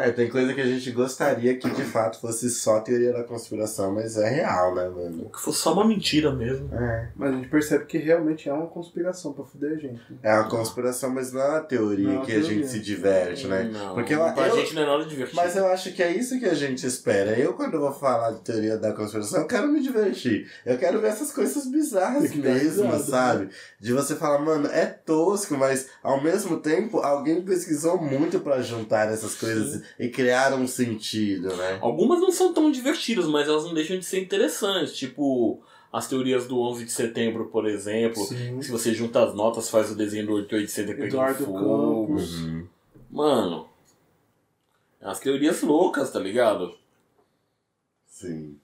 [0.00, 3.92] É, tem coisa que a gente gostaria que de fato fosse só teoria da conspiração,
[3.94, 5.30] mas é real, né, mano?
[5.30, 6.72] Que fosse só uma mentira mesmo.
[6.74, 7.08] É.
[7.16, 10.00] Mas a gente percebe que realmente é uma conspiração pra fuder a gente.
[10.10, 10.18] né?
[10.22, 12.48] É uma conspiração, mas não é uma teoria Não é que a teoria.
[12.58, 13.70] gente se diverte, né?
[13.72, 15.36] Não, Porque eu- pra eu- gente não é nada divertido.
[15.36, 17.38] Mas eu acho que é isso que a gente espera.
[17.38, 20.48] Eu, quando eu vou falar de teoria da conspiração, eu quero me divertir.
[20.64, 23.48] Eu quero ver essas coisas bizarras mesmo, risada, sabe?
[23.80, 29.10] De você falar, mano, é tosco, mas ao mesmo tempo alguém pesquisou muito pra juntar
[29.12, 31.78] essas coisas e criar um sentido, né?
[31.80, 34.96] Algumas não são tão divertidas, mas elas não deixam de ser interessantes.
[34.96, 35.60] Tipo,
[35.92, 38.22] as teorias do 11 de setembro, por exemplo.
[38.24, 38.60] Sim.
[38.62, 42.06] Se você junta as notas, faz o desenho do 8800 pegando Eduardo fogo.
[42.06, 42.44] Campos.
[43.10, 43.68] Mano,
[45.00, 46.74] as teorias loucas, tá ligado?
[48.06, 48.56] Sim.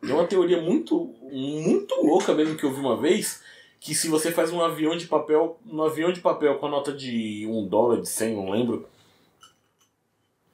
[0.00, 3.42] Tem uma teoria muito, muito louca mesmo que eu vi uma vez,
[3.80, 6.92] que se você faz um avião de papel, um avião de papel com a nota
[6.92, 8.86] de um dólar, de 100, não lembro,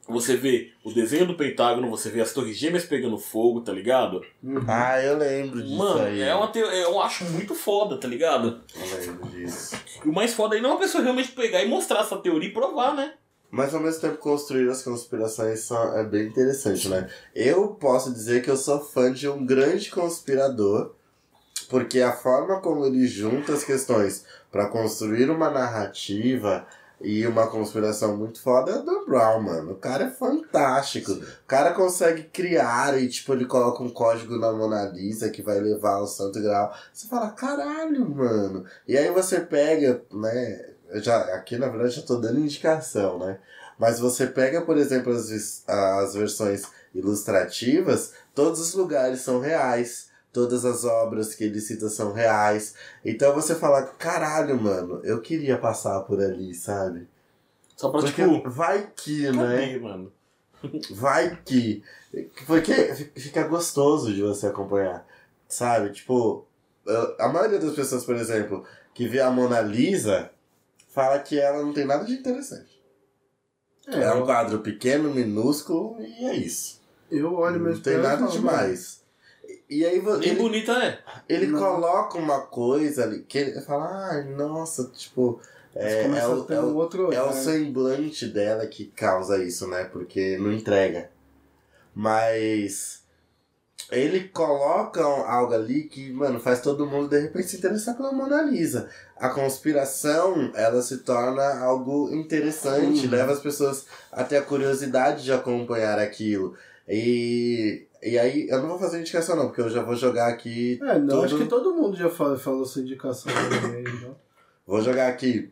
[0.08, 4.24] você vê o desenho do Pentágono, você vê as torres gêmeas pegando fogo, tá ligado?
[4.42, 4.64] Uhum.
[4.66, 6.20] Ah, eu lembro disso Mano, aí.
[6.20, 8.60] é uma teo- eu acho muito foda, tá ligado?
[8.74, 9.76] Eu lembro disso.
[10.04, 12.48] E o mais foda aí não é uma pessoa realmente pegar e mostrar essa teoria
[12.48, 13.14] e provar, né?
[13.52, 17.08] Mas ao mesmo tempo construir as conspirações só é bem interessante, né?
[17.34, 20.92] Eu posso dizer que eu sou fã de um grande conspirador,
[21.68, 26.66] porque a forma como ele junta as questões pra construir uma narrativa
[27.00, 29.72] e uma conspiração muito foda é o Dan Brown, mano.
[29.72, 31.12] O cara é fantástico.
[31.12, 35.58] O cara consegue criar e, tipo, ele coloca um código na Mona Lisa que vai
[35.58, 36.74] levar ao Santo Grau.
[36.92, 38.66] Você fala, caralho, mano.
[38.86, 40.66] E aí você pega, né?
[40.94, 43.38] Já, aqui, na verdade, já tô dando indicação, né?
[43.78, 50.09] Mas você pega, por exemplo, as, as versões ilustrativas, todos os lugares são reais.
[50.32, 52.74] Todas as obras que ele cita são reais.
[53.04, 57.08] Então você fala, caralho, mano, eu queria passar por ali, sabe?
[57.76, 59.66] Só pra, Porque tipo, vai que, né?
[59.66, 60.12] cadê, mano?
[60.90, 61.82] Vai que.
[62.46, 62.72] Porque
[63.16, 65.06] fica gostoso de você acompanhar.
[65.48, 65.90] Sabe?
[65.90, 66.46] Tipo,
[67.18, 68.64] a maioria das pessoas, por exemplo,
[68.94, 70.30] que vê a Mona Lisa,
[70.88, 72.78] fala que ela não tem nada de interessante.
[73.88, 76.80] É, É um quadro pequeno, minúsculo, e é isso.
[77.10, 79.00] eu olho Não mesmo tem pra ela nada demais.
[79.70, 80.98] E aí Nem ele, bonita é.
[81.28, 81.58] ele Não.
[81.58, 85.40] coloca uma coisa ali que ele fala, ai, nossa, tipo.
[85.72, 87.32] É, é a o, é o- outro é o olhar.
[87.32, 89.84] semblante dela que causa isso, né?
[89.84, 91.08] Porque não entrega.
[91.94, 93.04] Mas
[93.90, 98.42] ele coloca algo ali que, mano, faz todo mundo de repente se interessar pela Mona
[98.42, 98.88] Lisa.
[99.16, 103.10] A conspiração, ela se torna algo interessante, Uhum.
[103.12, 106.56] leva as pessoas até a curiosidade de acompanhar aquilo.
[106.88, 110.78] E, e aí, eu não vou fazer indicação não, porque eu já vou jogar aqui
[110.82, 114.16] É, não, Todo- acho que todo mundo já falou, falou sua indicação também aí, então.
[114.66, 115.50] Vou jogar aqui.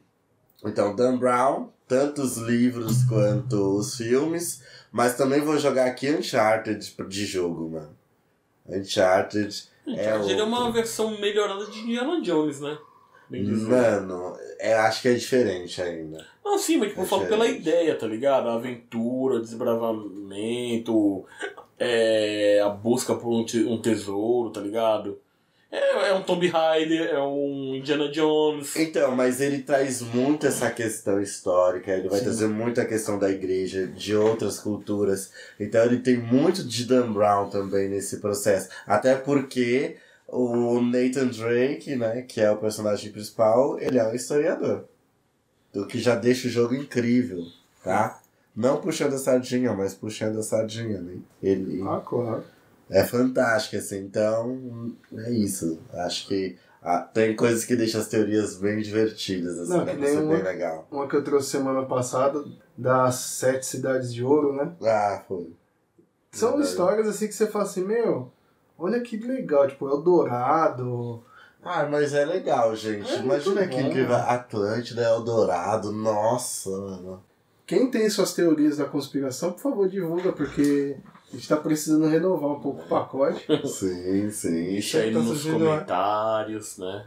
[0.64, 6.94] Então, Dan Brown, tanto os livros quanto os filmes, mas também vou jogar aqui Uncharted
[7.08, 7.96] de jogo, mano.
[8.68, 10.44] Uncharted é Ele é outro.
[10.44, 12.76] uma versão melhorada de Indiana Jones, né?
[13.30, 16.26] Mano, é, acho que é diferente ainda.
[16.44, 18.48] Não, sim, mas tipo, eu falo É pela ideia, tá ligado?
[18.48, 21.24] A aventura, desbravamento,
[21.78, 25.18] é, a busca por um, te- um tesouro, tá ligado?
[25.70, 28.74] É, é um Tomb Raider, é um Indiana Jones.
[28.74, 32.24] Então, mas ele traz muito essa questão histórica, ele vai Sim.
[32.24, 35.30] trazer muito a questão da igreja, de outras culturas.
[35.60, 38.70] Então ele tem muito de Dan Brown também nesse processo.
[38.86, 44.84] Até porque o Nathan Drake, né, que é o personagem principal, ele é um historiador.
[45.74, 47.44] O que já deixa o jogo incrível,
[47.84, 48.18] tá?
[48.58, 51.18] Não puxando a sardinha, mas puxando a sardinha, né?
[51.40, 52.42] Ele Ah, claro.
[52.90, 54.00] é fantástico, assim.
[54.00, 55.78] Então, é isso.
[55.92, 59.70] Acho que ah, tem coisas que deixam as teorias bem divertidas, assim.
[59.70, 60.88] Não, dá que nem uma- bem legal.
[60.90, 62.44] Uma que eu trouxe semana passada,
[62.76, 64.72] das Sete Cidades de Ouro, né?
[64.82, 65.52] Ah, foi.
[66.32, 66.68] São Verdade.
[66.70, 68.32] histórias assim que você fala assim, meu,
[68.76, 71.22] olha que legal, tipo, Eldorado.
[71.62, 73.08] Ah, mas é legal, gente.
[73.10, 74.00] É Imagina muito que.
[74.12, 77.27] Atlântida, Eldorado, nossa, mano.
[77.68, 80.96] Quem tem suas teorias da conspiração, por favor, divulga, porque
[81.30, 83.44] a gente tá precisando renovar um pouco o pacote.
[83.68, 84.64] Sim, sim.
[84.72, 85.52] Deixa aí tá nos né?
[85.52, 87.04] comentários, né?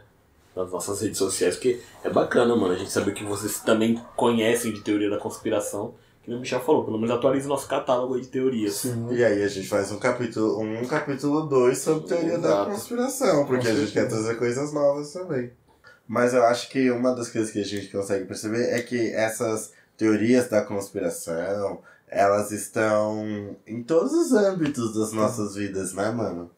[0.54, 2.74] Das nossas redes sociais, porque é bacana, mano.
[2.74, 5.94] A gente sabe que vocês também conhecem de teoria da conspiração.
[6.22, 8.74] Que nem o Michel falou, pelo menos atualize nosso catálogo de teorias.
[8.74, 9.08] Sim.
[9.10, 12.70] E aí a gente faz um capítulo um capítulo 2 sobre teoria da Exato.
[12.70, 15.50] conspiração, porque a gente quer trazer coisas novas também.
[16.06, 19.72] Mas eu acho que uma das coisas que a gente consegue perceber é que essas
[19.96, 26.50] teorias da conspiração, elas estão em todos os âmbitos das nossas vidas, né, mano?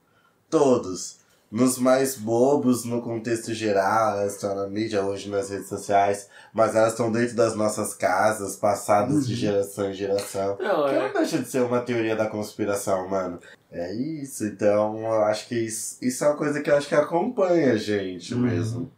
[0.51, 1.23] Todos.
[1.51, 6.75] Nos mais bobos, no contexto geral, elas estão na mídia hoje, nas redes sociais, mas
[6.75, 9.39] elas estão dentro das nossas casas, passadas de Uhum.
[9.39, 10.57] geração em geração.
[10.61, 10.99] Não, Que é.
[10.99, 13.39] não deixa de ser uma teoria da conspiração, mano.
[13.71, 16.95] É isso, então eu acho que isso, isso é uma coisa que eu acho que
[16.95, 18.41] acompanha a gente Uhum.
[18.41, 18.93] mesmo.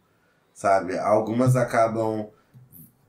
[0.51, 0.97] Sabe?
[0.97, 2.27] Algumas acabam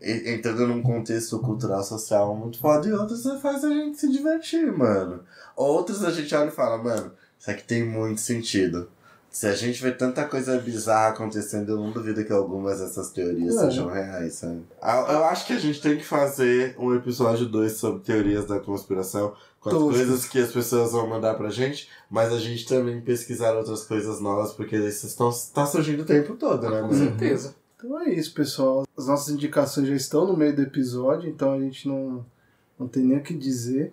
[0.01, 5.21] entrando num contexto cultural social muito foda e outras faz a gente se divertir, mano.
[5.57, 8.89] Outras a gente olha e fala, mano, isso aqui tem muito sentido.
[9.31, 13.57] Se a gente vê tanta coisa bizarra acontecendo, eu não duvido que algumas dessas teorias
[13.57, 13.61] É.
[13.61, 14.63] sejam reais, sabe?
[14.81, 18.59] Ah, Eu acho que a gente tem que fazer um episódio 2 sobre teorias da
[18.59, 23.01] conspiração, com as coisas que as pessoas vão mandar pra gente, mas a gente também
[23.03, 25.07] pesquisar outras coisas novas, porque isso
[25.53, 27.55] tá surgindo o tempo todo, né, Com certeza.
[27.79, 28.85] Então é isso, pessoal.
[28.97, 32.27] As nossas indicações já estão no meio do episódio, então a gente não,
[32.77, 33.93] não tem nem o que dizer.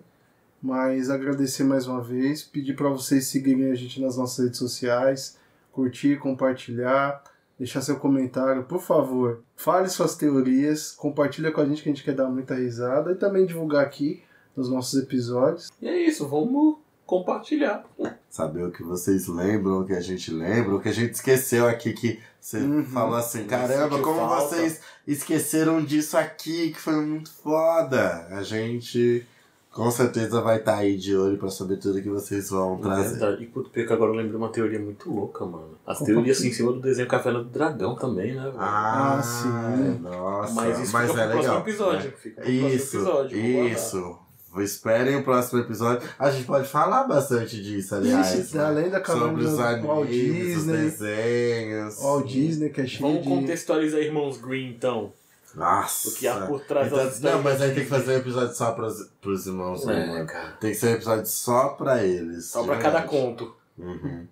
[0.60, 5.38] Mas agradecer mais uma vez, pedir para vocês seguirem a gente nas nossas redes sociais,
[5.70, 7.22] curtir, compartilhar,
[7.56, 9.44] deixar seu comentário, por favor.
[9.54, 13.16] Fale suas teorias, compartilha com a gente que a gente quer dar muita risada e
[13.16, 14.20] também divulgar aqui
[14.56, 15.70] nos nossos episódios.
[15.80, 17.84] E é isso, vamos compartilhar.
[18.28, 21.66] Saber o que vocês lembram, o que a gente lembra, o que a gente esqueceu
[21.66, 22.84] aqui, que você Uhum.
[22.84, 28.26] falou assim, caramba, como falta." vocês esqueceram disso aqui, que foi muito foda.
[28.30, 29.24] A gente
[29.70, 33.10] com certeza vai estar aí de olho pra saber tudo que vocês vão trazer.
[33.18, 33.42] Verdade.
[33.42, 35.76] E puto, pior que agora eu lembrei uma teoria muito louca, mano.
[35.86, 38.54] As teorias assim, em cima do desenho Café do Dragão também, né, velho?
[38.58, 39.98] Ah, Ah, sim.
[40.00, 41.62] Nossa, mas isso mas fica é pro legal.
[41.62, 42.12] próximo episódio.
[42.16, 43.66] Fica pro Isso, próximo episódio.
[43.68, 44.18] isso.
[44.62, 46.08] Esperem o próximo episódio.
[46.18, 48.34] A gente pode falar bastante disso, aliás.
[48.34, 48.64] Isso, né?
[48.64, 51.98] além da Sobre os do Walt animes, os Disney, desenhos.
[52.00, 53.28] Walt Disney, que é cheio Vamos de...
[53.28, 55.12] contextualizar Irmãos Green, então.
[55.54, 56.08] Nossa.
[56.08, 58.54] O que há por trás Então, das não, mas aí tem que fazer um episódio
[58.54, 60.26] só pros, pros irmãos, né, É, mano?
[60.26, 60.52] cara.
[60.60, 62.46] Tem que ser um episódio só pra eles.
[62.46, 63.54] Só pra cada conto.
[63.78, 64.26] Uhum.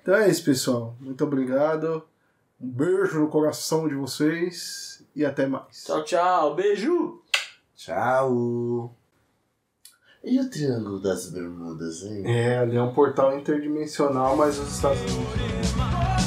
[0.00, 0.96] Então é isso, pessoal.
[0.98, 2.02] Muito obrigado.
[2.58, 5.84] Um beijo no coração de vocês e até mais.
[5.84, 6.54] Tchau, tchau.
[6.54, 7.20] Beijo!
[7.76, 8.95] Tchau.
[10.28, 12.24] E o Triângulo das Bermudas, hein?
[12.26, 16.25] É, ali é um portal interdimensional, mas os Estados Unidos.